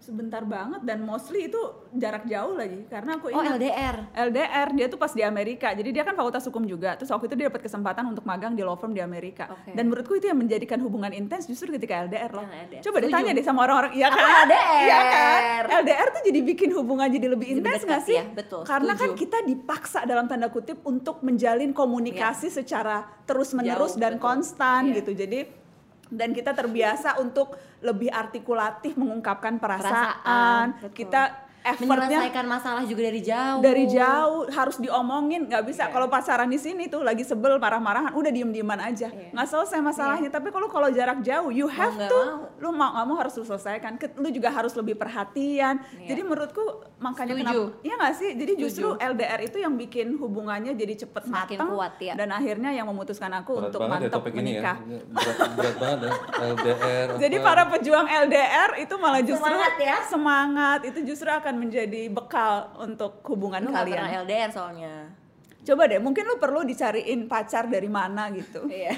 [0.02, 3.96] sebentar banget dan mostly itu jarak jauh lagi karena aku Oh ingat LDR.
[4.12, 7.36] LDR dia tuh pas di Amerika jadi dia kan fakultas hukum juga terus waktu itu
[7.36, 9.70] dia dapat kesempatan untuk magang di law firm di Amerika Oke.
[9.70, 12.82] dan menurutku itu yang menjadikan hubungan intens justru ketika LDR loh LDR.
[12.82, 13.06] coba Setuju.
[13.06, 14.82] ditanya deh sama orang-orang iya Apa kan LDR?
[14.82, 15.40] iya kan
[15.78, 19.38] LDR tuh jadi bikin hubungan jadi lebih intens nggak sih ya, betul, karena kan kita
[19.42, 24.24] dipaksa dalam tanda kutip untuk menjalin komunikasi secara terus menerus Jauh, dan betul.
[24.24, 24.98] konstan Iya.
[24.98, 25.38] gitu jadi
[26.12, 30.92] dan kita terbiasa untuk lebih artikulatif mengungkapkan perasaan, Perasaan, betul.
[30.92, 31.22] kita
[31.62, 33.60] effortnya Menyelesaikan masalah juga dari jauh.
[33.60, 35.90] dari jauh harus diomongin nggak bisa Iya.
[35.90, 39.30] kalau pacaran di sini tuh lagi sebel marah-marahan udah diem-dieman aja Iya.
[39.30, 42.50] nggak selesai masalahnya tapi kalau kalau jarak jauh you have nggak to mau.
[42.58, 46.06] lu mau nggak mau harus lu selesaikan lu juga harus lebih perhatian Iya.
[46.08, 46.64] jadi menurutku
[46.98, 47.46] makanya Setuju.
[47.62, 48.64] kenapa iya nggak sih jadi Setuju.
[48.64, 52.14] justru LDR itu yang bikin hubungannya jadi cepet Semakin matang kuat, ya.
[52.14, 54.32] dan akhirnya yang memutuskan aku Berat untuk ya mantap ya.
[54.32, 56.12] menikah Ini Berat, berat banget ya.
[56.44, 57.08] LDR.
[57.22, 57.46] jadi apa.
[57.46, 59.96] para pejuang LDR itu malah justru Semangat ya.
[60.04, 63.94] semangat itu justru akan menjadi bekal untuk hubungan Lu kalian.
[63.94, 64.94] pernah LDR soalnya.
[65.62, 68.66] Coba deh, mungkin lu perlu dicariin pacar dari mana gitu.
[68.66, 68.92] Iya.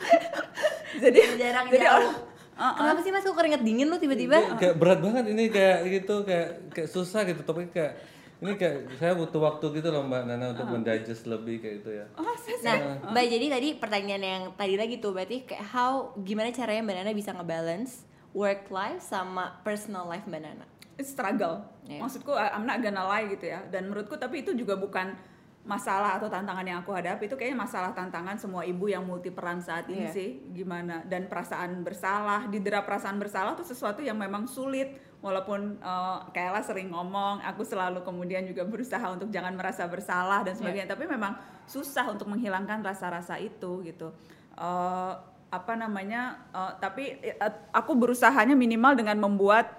[1.02, 1.96] jadi Jarak jadi jauh.
[2.02, 2.76] orang- Uh-uh.
[2.76, 4.36] Kenapa sih Mas kok keringet dingin lu tiba-tiba?
[4.36, 7.92] Kayak- kayak berat banget ini kayak gitu kayak kayak susah gitu topiknya kayak
[8.36, 12.04] ini kayak saya butuh waktu gitu loh Mbak Nana untuk mendigest lebih kayak gitu ya.
[12.14, 12.76] Oh, saya Nah,
[13.10, 17.12] Mbak jadi tadi pertanyaan yang tadi lagi tuh berarti kayak how gimana caranya Mbak Nana
[17.12, 20.66] bisa ngebalance work life sama personal life Mbak Nana?
[21.00, 21.64] It's struggle.
[21.88, 22.04] Iya.
[22.04, 23.64] Maksudku I'm not gonna lie gitu ya.
[23.66, 25.16] Dan menurutku tapi itu juga bukan
[25.60, 29.60] masalah atau tantangan yang aku hadapi itu kayaknya masalah tantangan semua ibu yang multi peran
[29.60, 30.16] saat ini Iya.
[30.16, 36.18] sih gimana dan perasaan bersalah didera perasaan bersalah tuh sesuatu yang memang sulit walaupun eh,
[36.32, 41.04] Kayla sering ngomong aku selalu kemudian juga berusaha untuk jangan merasa bersalah dan sebagainya tapi
[41.04, 41.36] memang
[41.68, 44.16] susah untuk menghilangkan rasa-rasa itu gitu
[44.60, 45.12] Eh,
[45.50, 47.36] apa namanya eh, tapi eh,
[47.72, 49.76] aku berusahanya minimal dengan membuat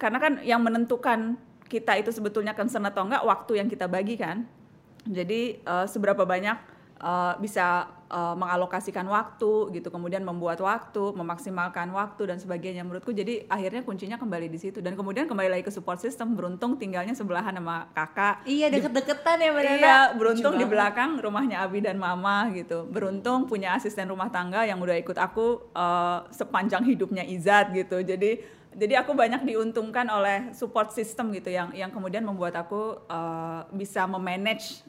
[0.00, 1.36] karena kan yang menentukan
[1.68, 4.48] kita itu sebetulnya concern atau enggak waktu yang kita bagi kan
[5.04, 6.56] jadi eh, seberapa banyak
[6.98, 13.46] eh, bisa eh, mengalokasikan waktu gitu kemudian membuat waktu memaksimalkan waktu dan sebagainya menurutku jadi
[13.46, 17.54] akhirnya kuncinya kembali di situ dan kemudian kembali lagi ke support system beruntung tinggalnya sebelahan
[17.54, 19.62] sama kakak Iya deket-deketan ya Mbak.
[19.78, 22.88] Iya, beruntung Lucu di belakang rumahnya Abi dan Mama gitu.
[22.88, 28.02] Beruntung punya asisten rumah tangga yang udah ikut aku eh, sepanjang hidupnya Izat gitu.
[28.02, 33.60] Jadi jadi aku banyak diuntungkan oleh support system gitu yang yang kemudian membuat aku eh,
[33.74, 34.86] bisa memanage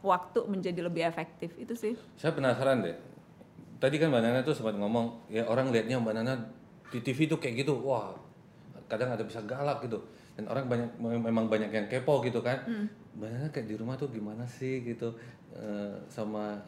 [0.00, 1.94] waktu menjadi lebih efektif itu sih.
[2.16, 2.96] Saya penasaran deh.
[3.78, 6.34] Tadi kan Mbak Nana tuh sempat ngomong, ya orang liatnya Mbak Nana
[6.90, 8.10] di TV tuh kayak gitu, wah
[8.90, 10.02] kadang ada bisa galak gitu.
[10.34, 12.66] Dan orang banyak memang banyak yang kepo gitu kan.
[13.14, 15.14] Mbak Nana kayak di rumah tuh gimana sih gitu
[15.54, 16.58] eh, sama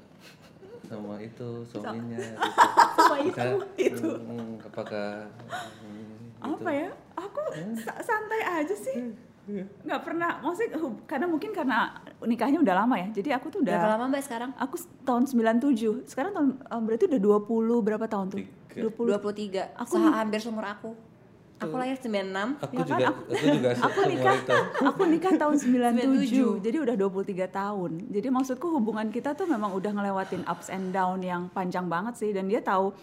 [0.91, 2.35] sama itu suaminya gitu.
[2.99, 4.11] Sama itu, Misalnya, itu.
[4.11, 5.31] hmm, apakah
[5.79, 6.55] hmm, gitu.
[6.59, 6.89] Apa ya?
[7.15, 7.41] Aku
[7.79, 8.97] sa- santai aja sih.
[9.83, 10.79] nggak pernah maksudnya
[11.11, 11.91] karena mungkin karena
[12.23, 13.09] nikahnya udah lama ya.
[13.11, 14.51] Jadi aku tuh udah Berapa lama Mbak sekarang?
[14.55, 16.07] Aku tahun 97.
[16.07, 18.39] Sekarang tahun eh, berarti udah 20 berapa tahun tuh?
[18.71, 18.87] Tiga.
[18.95, 19.19] 20.
[19.19, 19.75] 23.
[19.75, 20.95] Aku Aku hampir seumur aku.
[21.61, 22.57] Aku lahir 96.
[22.59, 24.57] Aku Ya kan, juga aku- aku, juga aku nikah itu.
[24.81, 26.65] aku nikah tahun 97 97.
[26.65, 31.21] jadi udah 23 tahun jadi maksudku hubungan kita tuh memang udah ngelewatin ups and down
[31.21, 32.97] yang panjang banget sih dan dia tahu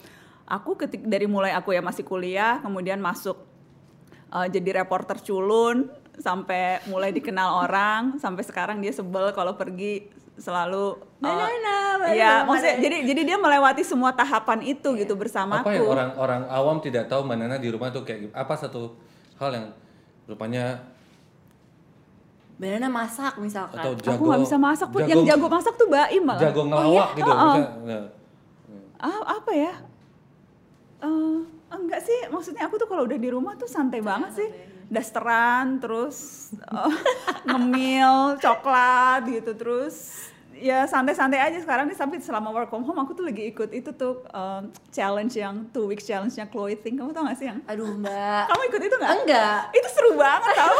[0.43, 3.37] aku ketik dari mulai aku ya masih kuliah kemudian masuk
[4.29, 5.85] uh, jadi reporter culun
[6.15, 11.77] sampai mulai dikenal orang sampai sekarang dia sebel kalau pergi selalu uh, Banana,
[12.07, 12.45] Iya, banana.
[12.45, 15.65] maksudnya jadi jadi dia melewati semua tahapan itu gitu bersamaku.
[15.65, 18.93] Apa yang orang-orang awam tidak tahu Mbak Nana di rumah tuh kayak apa satu
[19.35, 19.67] hal yang
[20.23, 20.85] rupanya
[22.57, 23.77] Banana masak misalkan.
[23.77, 26.41] atau jago aku nggak bisa masak pun, yang jago masak tuh Baim malah.
[26.41, 27.29] jago ngelawak gitu.
[27.29, 27.53] Heeh.
[27.53, 28.05] Bisa- nah.
[28.97, 29.73] Ah, apa ya?
[30.97, 31.37] Eh,
[31.69, 34.49] enggak sih, maksudnya aku tuh kalau udah di rumah tuh santai banget sih.
[34.87, 36.93] Dasteran, terus eh,
[37.47, 40.27] ngemil, coklat gitu, terus
[40.57, 43.93] ya santai-santai aja sekarang nih sampai selama work from home aku tuh lagi ikut itu
[43.93, 46.97] tuh eh, challenge yang two weeks challenge-nya clothing.
[46.97, 47.61] Kamu tau gak sih yang?
[47.69, 48.49] Aduh mbak.
[48.49, 49.11] Kamu ikut itu nggak?
[49.21, 49.59] Enggak.
[49.75, 50.75] Itu seru banget tau.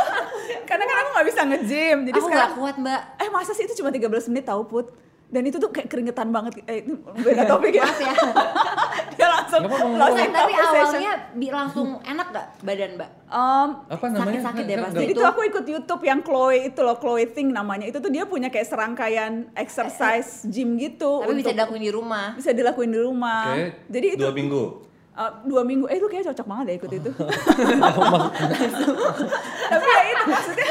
[0.69, 1.97] Karena kan aku nggak bisa nge-gym.
[2.09, 3.01] Jadi Aku sekarang nggak kuat mbak.
[3.21, 5.06] Eh masa sih itu cuma 13 menit tau Put?
[5.27, 6.63] Dan itu tuh kayak keringetan banget.
[6.63, 7.83] Eh, itu beda topik ya.
[7.83, 8.13] Maaf ya.
[9.17, 9.65] Dia langsung
[10.15, 13.09] in Tapi awalnya bi- langsung enak gak badan mbak?
[13.27, 14.39] Em, Apa namanya?
[14.39, 14.97] Sakit-sakit deh Kan- pasti.
[14.97, 17.83] jadi Itu- tuh aku ikut YouTube yang Chloe itu loh, Chloe Thing namanya.
[17.83, 21.19] Itu tuh dia punya kayak serangkaian exercise gym gitu.
[21.19, 22.27] Tapi bisa untuk- dilakuin di rumah.
[22.33, 23.51] bisa dilakuin di rumah.
[23.51, 24.63] Oke, Jadi itu dua minggu.
[25.11, 27.09] Uh, dua minggu, eh itu kayaknya cocok banget ya ikut itu.
[29.67, 30.67] Tapi ya itu maksudnya,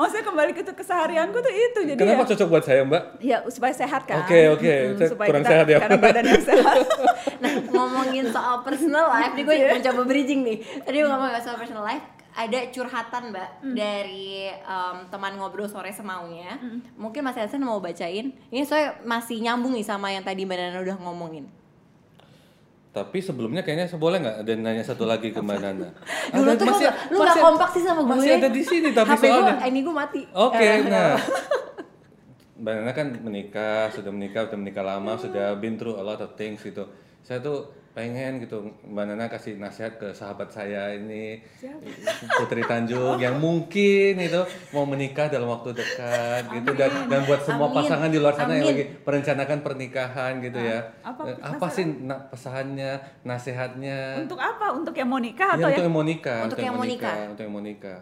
[0.00, 3.02] maksudnya kembali ke keseharianku tuh itu jadi Kenapa ya, cocok buat saya Mbak?
[3.20, 4.24] ya supaya sehat kan.
[4.24, 4.72] Oke, oke.
[4.96, 5.78] Saya kurang sehat ya.
[5.78, 6.78] Karena badan yang sehat.
[7.44, 10.56] Nah ngomongin soal personal life, nih gue mencoba bridging nih.
[10.84, 16.56] Tadi gue ngomongin soal personal life, ada curhatan mbak dari em, teman ngobrol sore semaunya.
[16.96, 18.32] Mungkin Mas Elsen mau bacain.
[18.48, 21.59] Ini saya masih nyambung nih sama yang tadi Mbak Nana udah ngomongin.
[22.90, 25.88] Tapi sebelumnya kayaknya boleh nggak ada nanya satu lagi ke Mbak Nana?
[26.34, 28.10] Dulu tuh masih- gak, lu gak masih- kompak sih sama gue.
[28.12, 29.54] Masih ada di sini tapi HP soalnya.
[29.54, 30.20] gue, ini gue mati.
[30.28, 31.14] Oke, Eh, nah.
[32.60, 36.34] Mbak Nana kan menikah, sudah menikah, sudah menikah lama, sudah been through a lot of
[36.34, 36.84] things gitu.
[37.22, 41.42] Saya tuh pengen gitu Mbak Nana kasih nasihat ke sahabat saya ini
[42.38, 47.66] Putri Tanjung yang mungkin itu mau menikah dalam waktu dekat gitu dan dan buat semua
[47.66, 47.76] Amin.
[47.76, 48.70] pasangan di luar sana yang Amin.
[48.70, 50.78] lagi merencanakan pernikahan gitu ya.
[51.02, 54.22] apa Eh, apa sih na- pesannya, nasihatnya?
[54.22, 54.70] Untuk apa?
[54.70, 57.16] Untuk yang mau nikah Ya, atau untuk yang yang mau nikah, Untuk yang mau nikah.
[57.28, 58.00] untuk yang mau nikah.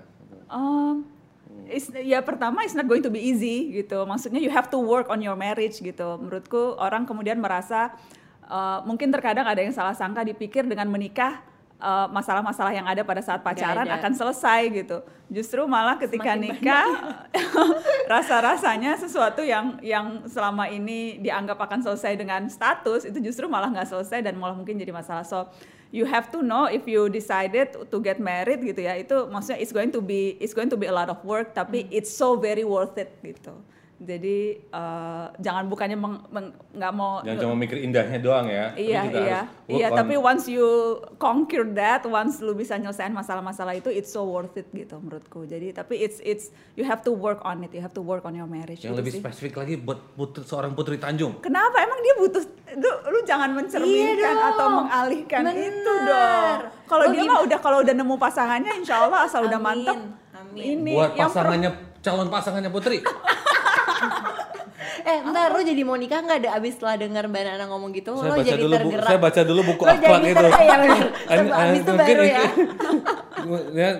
[0.48, 0.94] Um,
[1.66, 4.04] is- ya pertama it's not going to be easy gitu.
[4.04, 6.08] Maksudnya you have to work on your marriage gitu.
[6.18, 7.96] Menurutku orang kemudian merasa
[8.48, 11.44] uh, mungkin terkadang ada yang salah sangka dipikir dengan menikah
[11.78, 13.98] uh, masalah-masalah yang ada pada saat pacaran ada.
[13.98, 14.98] akan selesai gitu.
[15.30, 17.22] Justru malah ketika nikah
[18.12, 23.88] rasa-rasanya sesuatu yang yang selama ini dianggap akan selesai dengan status itu justru malah nggak
[23.88, 25.22] selesai dan malah mungkin jadi masalah.
[25.22, 25.48] So
[25.92, 29.72] you have to know if you decided to get married gitu ya itu maksudnya it's
[29.72, 32.64] going to be it's going to be a lot of work tapi it's so very
[32.64, 33.56] worth it gitu.
[33.98, 38.70] Jadi eh, jangan bukannya meng- meng- nggak mau Jangan cuma mikir indahnya doang ya.
[38.70, 40.68] tapi Iya juga iya work iya on- tapi once you
[41.16, 45.72] conquer that once lu bisa nyelesain masalah-masalah itu it's so worth it gitu menurutku jadi
[45.72, 48.46] tapi it's it's you have to work on it you have to work on your
[48.46, 49.20] marriage yang gitu lebih sih.
[49.20, 51.38] spesifik lagi buat putri, seorang putri Tanjung.
[51.40, 55.74] Kenapa emang dia butuh lu, lu jangan mencerminkan Iya atau mengalihkan Bener.
[55.74, 56.56] itu dong.
[56.86, 59.82] Kalau dia mah udah kalau udah nemu pasangannya insya Allah asal udah Amin.
[59.82, 59.98] mantep.
[60.32, 60.62] Amin.
[60.80, 63.02] Ini buat pasangannya calon pasangannya putri.
[65.08, 68.12] Eh ntar lu jadi mau nikah nggak ada abis setelah denger Mbak Nana ngomong gitu
[68.20, 69.08] saya lo baca jadi dulu tergerak.
[69.08, 70.46] saya baca dulu buku akhlak itu.
[70.52, 71.06] Iya benar.
[71.64, 72.42] Abis itu baru ya.
[73.72, 73.90] ya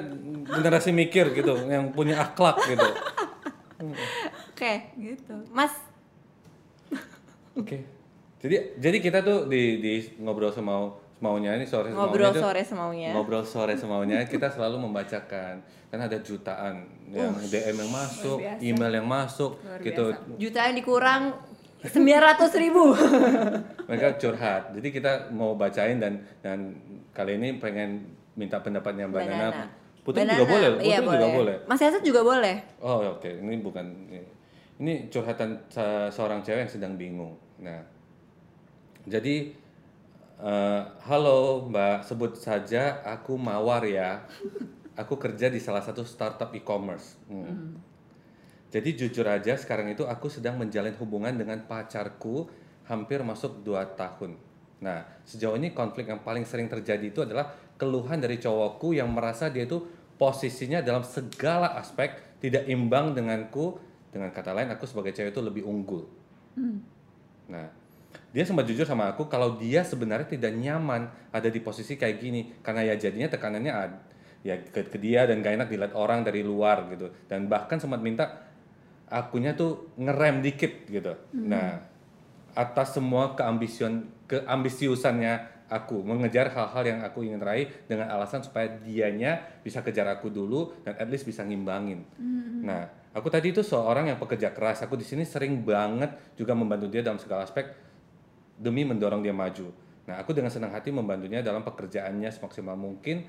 [0.49, 2.89] generasi mikir gitu yang punya akhlak gitu.
[4.53, 4.73] Oke.
[5.01, 5.35] gitu.
[5.49, 5.73] Mas
[7.57, 7.89] Oke.
[8.39, 13.11] Jadi jadi kita tuh di di ngobrol semau semaunya ini sore semaunya ngobrol sore semaunya.
[13.11, 19.09] ngobrol sore semaunya kita selalu membacakan kan ada jutaan yang DM yang masuk, email yang
[19.09, 20.05] masuk Luar gitu.
[20.37, 21.23] Jutaan dikurang
[21.81, 22.93] 900 ribu.
[23.89, 24.77] Mereka curhat.
[24.77, 26.77] Jadi kita mau bacain dan dan
[27.17, 28.05] kali ini pengen
[28.37, 29.49] minta pendapatnya Mbak Nana.
[30.05, 31.57] Putri Mbak juga boleh, iya Putri juga boleh.
[31.65, 32.57] Mas Yaset juga boleh.
[32.81, 33.87] Oh oke, ini bukan
[34.79, 37.37] ini curhatan se- seorang cewek yang sedang bingung.
[37.61, 37.81] Nah,
[39.05, 39.53] jadi
[40.39, 44.21] eh, halo Mbak, sebut saja aku Mawar ya.
[44.99, 47.15] Aku kerja di salah satu startup e-commerce.
[47.31, 47.79] Hmm.
[48.69, 52.51] Jadi jujur aja sekarang itu aku sedang menjalin hubungan dengan pacarku
[52.91, 54.37] hampir masuk 2 tahun.
[54.83, 59.49] Nah, sejauh ini konflik yang paling sering terjadi itu adalah keluhan dari cowokku yang merasa
[59.49, 59.81] dia itu
[60.19, 63.79] posisinya dalam segala aspek tidak imbang denganku.
[64.09, 66.09] Dengan kata lain, aku sebagai cewek itu lebih unggul.
[67.49, 67.67] Nah,
[68.29, 72.41] dia sempat jujur sama aku kalau dia sebenarnya tidak nyaman ada di posisi kayak gini
[72.61, 73.73] karena ya jadinya tekanannya
[74.47, 77.99] ya ke, ke dia dan gak enak dilihat orang dari luar gitu dan bahkan sempat
[77.99, 78.47] minta
[79.09, 81.83] akunya tuh ngerem dikit gitu nah
[82.55, 89.61] atas semua keambision keambisiusannya aku mengejar hal-hal yang aku ingin raih dengan alasan supaya dianya
[89.61, 92.09] bisa kejar aku dulu dan at least bisa ngimbangin.
[92.65, 94.81] Nah, aku tadi itu seorang yang pekerja keras.
[94.89, 97.69] Aku di sini sering banget juga membantu dia dalam segala aspek
[98.57, 99.69] demi mendorong dia maju.
[100.09, 103.29] Nah, aku dengan senang hati membantunya dalam pekerjaannya semaksimal mungkin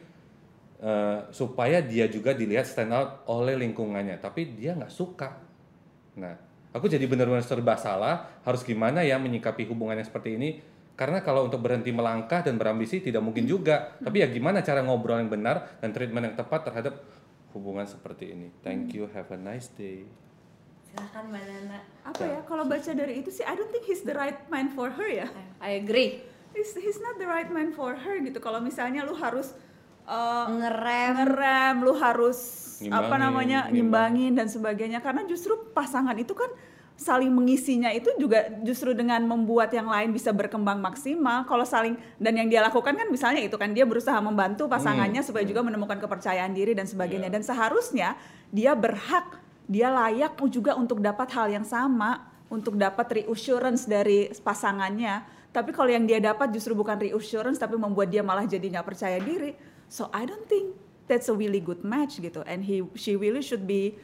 [0.80, 4.18] eh, supaya dia juga dilihat stand out oleh lingkungannya.
[4.20, 5.30] Tapi dia nggak suka.
[6.20, 6.34] Nah,
[6.72, 8.42] aku jadi benar-benar serba salah.
[8.44, 10.50] Harus gimana ya menyikapi hubungan yang seperti ini?
[11.00, 13.96] Karena kalau untuk berhenti melangkah dan berambisi tidak mungkin juga.
[14.04, 17.00] Tapi ya gimana cara ngobrol yang benar dan treatment yang tepat terhadap
[17.56, 18.52] hubungan seperti ini.
[18.60, 19.08] Thank you.
[19.16, 20.04] Have a nice day.
[20.90, 21.80] Silahkan Mbak Nana.
[22.04, 24.92] Apa ya kalau baca dari itu sih I don't think he's the right man for
[24.92, 25.32] her ya.
[25.64, 26.26] I agree.
[26.50, 28.42] He's, he's not the right man for her gitu.
[28.42, 29.54] Kalau misalnya lu harus
[30.10, 31.12] uh, Ngerem.
[31.22, 32.40] ngerem, lu harus
[32.90, 35.00] apa Ngimbangin, namanya ngimbangin dan sebagainya.
[35.00, 36.50] Karena justru pasangan itu kan
[37.00, 41.48] saling mengisinya itu juga justru dengan membuat yang lain bisa berkembang maksimal.
[41.48, 45.48] Kalau saling dan yang dia lakukan kan misalnya itu kan dia berusaha membantu pasangannya supaya
[45.48, 47.32] juga menemukan kepercayaan diri dan sebagainya.
[47.32, 47.36] Iya.
[47.40, 48.10] Dan seharusnya
[48.52, 55.24] dia berhak, dia layak juga untuk dapat hal yang sama, untuk dapat reassurance dari pasangannya.
[55.50, 59.18] Tapi kalau yang dia dapat justru bukan reassurance tapi membuat dia malah jadi nggak percaya
[59.24, 59.56] diri.
[59.90, 60.78] So I don't think
[61.10, 62.46] that's a really good match gitu.
[62.46, 63.98] And he she really should be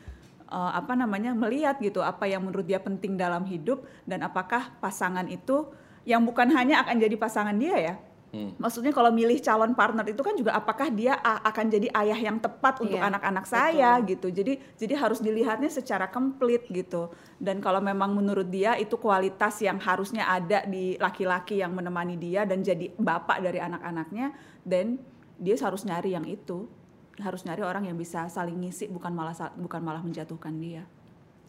[0.50, 5.30] uh, apa namanya melihat gitu apa yang menurut dia penting dalam hidup dan apakah pasangan
[5.30, 5.70] itu
[6.06, 7.96] yang bukan hanya akan jadi pasangan dia ya.
[8.36, 8.52] Hmm.
[8.60, 12.38] Maksudnya kalau milih calon partner itu kan juga apakah dia a- akan jadi ayah yang
[12.44, 13.56] tepat untuk Iya, anak-anak betul.
[13.56, 14.28] saya gitu.
[14.28, 17.16] Jadi jadi harus dilihatnya secara komplit gitu.
[17.40, 22.44] Dan kalau memang menurut dia itu kualitas yang harusnya ada di laki-laki yang menemani dia
[22.44, 24.36] dan jadi bapak dari anak-anaknya,
[24.68, 25.00] then
[25.40, 26.68] dia harus nyari yang itu.
[27.16, 30.84] Harus nyari orang yang bisa saling ngisi bukan malah bukan malah menjatuhkan dia.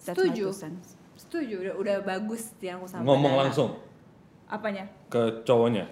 [0.02, 0.54] That's Setuju.
[1.16, 3.70] Setuju, udah, udah bagus yang aku sama Mbak Ngomong langsung
[4.46, 4.86] Apanya?
[5.06, 5.86] ke cowoknya.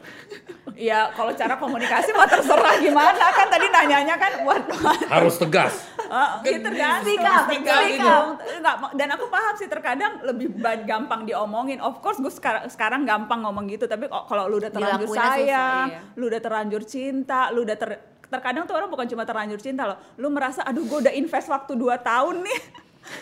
[0.75, 4.63] Ya kalau cara komunikasi mah terserah gimana kan tadi nanyanya kan buat
[5.07, 5.87] Harus tegas.
[6.11, 7.15] Ah, ya tergantung.
[7.15, 8.25] Speak up, speak up.
[8.43, 10.51] Enggak, dan aku paham sih terkadang lebih
[10.83, 11.79] gampang diomongin.
[11.79, 15.87] Of course gue sekarang sekarang gampang ngomong gitu, tapi kalau lu udah terlanjur susah, sayang,
[15.95, 16.01] iya.
[16.19, 17.91] lu udah terlanjur cinta, lu udah ter
[18.27, 19.99] terkadang tuh orang bukan cuma terlanjur cinta loh.
[20.19, 22.61] Lu merasa aduh gue udah invest waktu 2 tahun nih.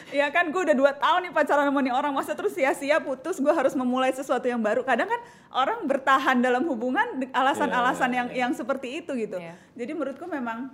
[0.08, 2.12] Ya kan gue udah dua tahun nih pacaran sama nih orang.
[2.12, 4.82] Masa terus sia-sia putus gue harus memulai sesuatu yang baru?
[4.82, 5.20] Kadang kan
[5.50, 8.38] orang bertahan dalam hubungan alasan-alasan Iya, yang iya.
[8.40, 9.36] yang seperti itu gitu.
[9.36, 9.54] Iya.
[9.72, 10.70] jadi menurutku memang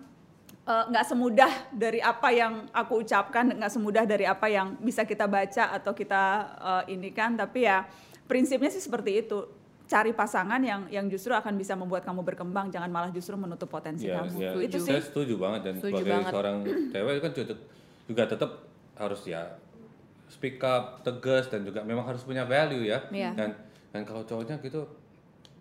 [0.62, 5.24] eh, nggak semudah dari apa yang aku ucapkan nggak semudah dari apa yang bisa kita
[5.24, 6.22] baca atau kita
[6.84, 7.32] eh, ini kan.
[7.32, 7.88] Tapi ya
[8.24, 9.48] prinsipnya sih seperti itu.
[9.84, 14.04] Cari pasangan yang yang justru akan bisa membuat kamu berkembang jangan malah justru menutup potensi
[14.04, 14.36] Ya, kamu.
[14.36, 15.08] ya, itu saya sih.
[15.08, 16.28] setuju banget dan Setuju sebagai banget.
[16.28, 16.56] seorang
[16.92, 17.54] cewek kan juga,
[18.04, 18.50] juga tetap
[18.98, 19.56] harus ya
[20.28, 23.06] speak up, tegas dan juga memang harus punya value ya.
[23.08, 23.32] Iya.
[23.32, 23.50] Dan
[23.88, 24.84] dan kalau cowoknya gitu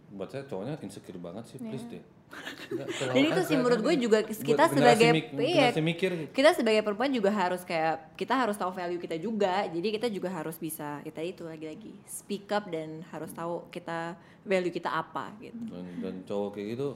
[0.10, 2.04] buat saya cowoknya insecure banget sih, please deh.
[2.68, 7.08] Nggak, Dan itu sih menurut gue juga kita sebagai mik- iya, mikir kita sebagai perempuan
[7.08, 9.64] juga harus kayak kita harus tahu value kita juga.
[9.64, 14.72] Jadi kita juga harus bisa kita itu lagi-lagi speak up dan harus tahu kita value
[14.72, 15.56] kita apa gitu.
[15.72, 16.90] dan, dan cowok kayak gitu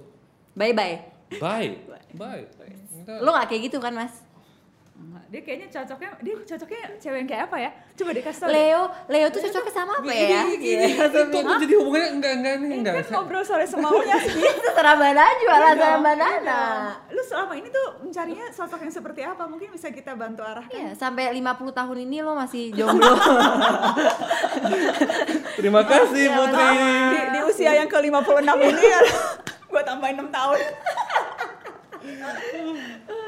[0.51, 0.95] Bye bye.
[1.39, 1.71] bye
[2.11, 2.43] bye
[2.91, 4.11] Kita- Lo gak kayak gitu kan mas?
[5.01, 8.53] Enggak, dia kayaknya cocoknya dia cocoknya cewek yang kayak apa ya coba dikasih tau deh.
[8.53, 10.41] Leo, Leo tuh cocoknya sama apa ya?
[10.45, 14.93] itu tuh jadi hubungannya enggak enggak nih enggak kan ngobrol sore semaunya sih Itu terserah
[14.97, 16.61] Mbak Najwa lah, Iya dong, Mbak iya.
[17.11, 19.43] Lu selama ini tuh mencarinya sosok yang seperti apa?
[19.45, 20.73] Mungkin bisa kita bantu arahkan.
[20.73, 23.13] Iya, sampai 50 tahun ini lo masih jomblo.
[25.57, 26.67] terima kasih Iya, Putri
[27.11, 29.05] Di, di usia yang ke-56 ini kan
[29.71, 30.59] gue tambahin 6 tahun.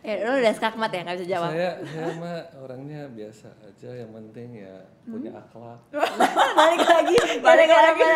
[0.00, 1.50] ya, lo udah skakmat ya, gak bisa jawab.
[1.52, 3.90] saya saya mah orangnya biasa aja.
[3.92, 4.74] Yang penting ya
[5.04, 5.80] punya akhlak.
[6.60, 8.12] Balik lagi, balik lagi.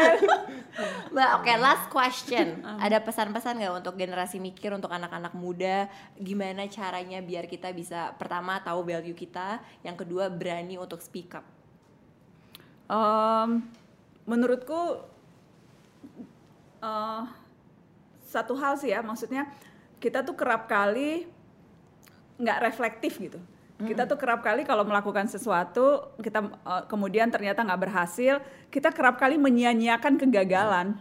[1.12, 2.60] Mbak, oke last question.
[2.84, 5.86] Ada pesan-pesan nggak untuk generasi mikir, untuk anak-anak muda,
[6.18, 11.46] gimana caranya biar kita bisa pertama tahu value kita, yang kedua berani untuk speak up.
[12.90, 13.64] Em,
[14.28, 15.00] menurutku
[16.84, 17.22] eh,
[18.28, 19.48] satu hal sih ya, maksudnya
[20.02, 21.33] kita tuh kerap kali
[22.38, 23.40] nggak reflektif gitu.
[23.74, 28.38] Kita tuh kerap kali kalau melakukan sesuatu, kita eh, kemudian ternyata nggak berhasil,
[28.70, 30.94] kita kerap kali menyia-nyiakan kegagalan.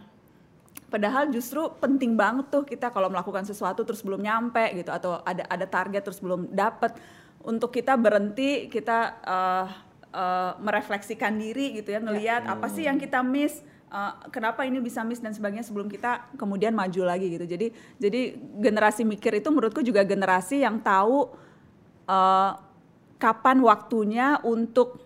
[0.90, 5.42] Padahal justru penting banget tuh kita kalau melakukan sesuatu terus belum nyampe gitu atau ada
[5.50, 6.94] ada target terus belum dapet
[7.42, 9.66] untuk kita berhenti kita eh,
[10.14, 13.62] eh, merefleksikan diri gitu ya ngelihat apa sih yang kita miss
[13.94, 17.46] uh, kenapa ini bisa miss dan sebagainya sebelum kita kemudian maju lagi gitu.
[17.46, 17.70] Jadi
[18.02, 18.20] jadi
[18.58, 21.30] generasi mikir itu menurutku juga generasi yang tahu
[22.10, 22.58] uh,
[23.22, 24.98] kapan waktunya untuk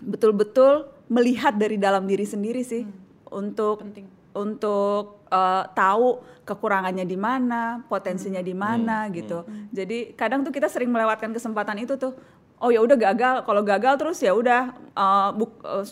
[0.00, 2.88] betul-betul melihat dari dalam diri sendiri sih
[3.28, 4.08] untuk Penting.
[4.32, 9.48] untuk uh, tahu kekurangannya di mana, potensinya di mana gitu.
[9.72, 12.12] Jadi kadang tuh kita sering melewatkan kesempatan itu tuh.
[12.60, 15.84] Oh ya udah gagal, kalau gagal terus ya udah uh, buk- uh,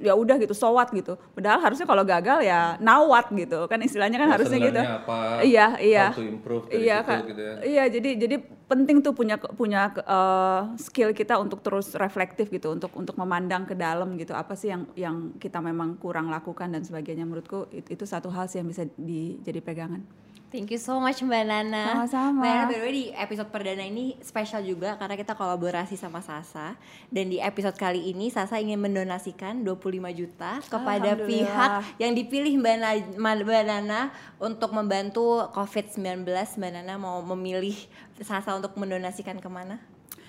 [0.00, 1.18] ya udah gitu, so what gitu.
[1.34, 3.66] Padahal harusnya kalau gagal ya now what gitu.
[3.66, 4.80] Kan istilahnya kan Ya, harusnya gitu.
[4.80, 6.06] apa, iya, iya.
[6.10, 7.20] how to improve dari iya, situ Kak.
[7.28, 7.54] gitu ya.
[7.64, 8.36] Iya, jadi jadi
[8.68, 13.72] penting tuh punya punya uh, skill kita untuk terus reflektif gitu, untuk untuk memandang ke
[13.72, 14.36] dalam gitu.
[14.36, 17.24] Apa sih yang yang kita memang kurang lakukan dan sebagainya.
[17.24, 20.02] Menurutku it- itu satu hal sih yang bisa di, jadi pegangan.
[20.48, 21.84] Thank you so much Mbak Nana.
[21.92, 22.40] Sama-sama.
[22.40, 26.24] Mbak Nana by the way, di episode perdana ini spesial juga karena kita kolaborasi sama
[26.24, 26.72] Sasa
[27.12, 31.70] dan di episode kali ini Sasa ingin mendonasikan 25 juta kepada pihak
[32.00, 34.00] yang dipilih Mbak, Na- Mbak Nana
[34.40, 36.24] untuk membantu COVID-19.
[36.56, 37.76] Mbak Nana mau memilih
[38.24, 39.76] Sasa untuk mendonasikan ke mana?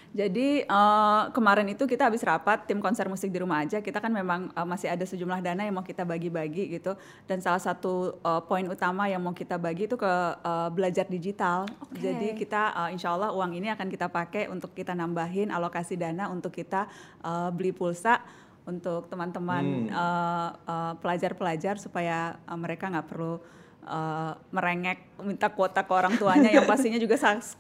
[0.10, 3.78] Jadi eh, kemarin itu kita habis rapat tim konser musik di rumah aja.
[3.78, 6.98] Kita kan memang eh, masih ada sejumlah dana yang mau kita bagi-bagi gitu.
[7.30, 11.70] Dan salah satu eh, poin utama yang mau kita bagi itu ke eh, belajar digital.
[11.86, 12.02] Oke.
[12.02, 16.26] Jadi kita eh, insya Allah uang ini akan kita pakai untuk kita nambahin alokasi dana
[16.34, 16.90] untuk kita
[17.22, 18.18] eh, beli pulsa
[18.66, 23.38] untuk teman-teman eh, eh, pelajar-pelajar supaya eh, mereka nggak perlu
[23.82, 27.16] eh, merengek minta kuota ke orang tuanya yang pastinya juga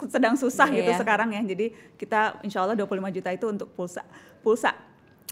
[0.05, 0.97] sedang susah gitu Iya.
[0.97, 1.41] sekarang ya.
[1.41, 4.03] Jadi kita insya Allah 25 juta itu untuk pulsa
[4.39, 4.71] pulsa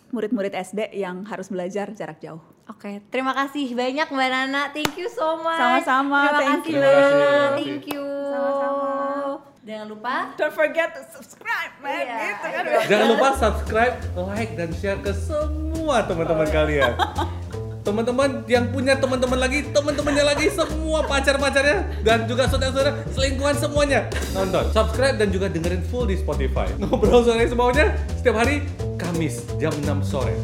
[0.07, 2.39] murid-murid SD yang harus belajar jarak jauh.
[2.67, 4.61] Oke, terima kasih banyak Mbak Nana.
[4.71, 5.55] Thank you so much.
[5.55, 6.79] Sama-sama, Terima thank kasih you.
[6.79, 7.03] Mbak Nana.
[7.03, 7.55] Terima kasih.
[7.57, 8.05] Thank you.
[8.27, 8.87] Sama-sama.
[9.67, 11.91] Jangan lupa Don't forget to subscribe, man.
[11.97, 12.15] Iya.
[12.23, 12.63] Gitu kan.
[12.87, 13.95] Jangan lupa subscribe,
[14.31, 16.91] like, dan share ke semua teman-teman kalian.
[17.87, 24.67] Teman-teman yang punya teman-teman lagi, teman-temannya lagi, semua pacar-pacarnya dan juga saudara-saudara selingkuhan semuanya nonton,
[24.75, 26.67] subscribe dan juga dengerin full di Spotify.
[26.83, 28.67] Ngobrol sore semaunya setiap hari
[28.99, 30.35] Kamis jam 6 sore.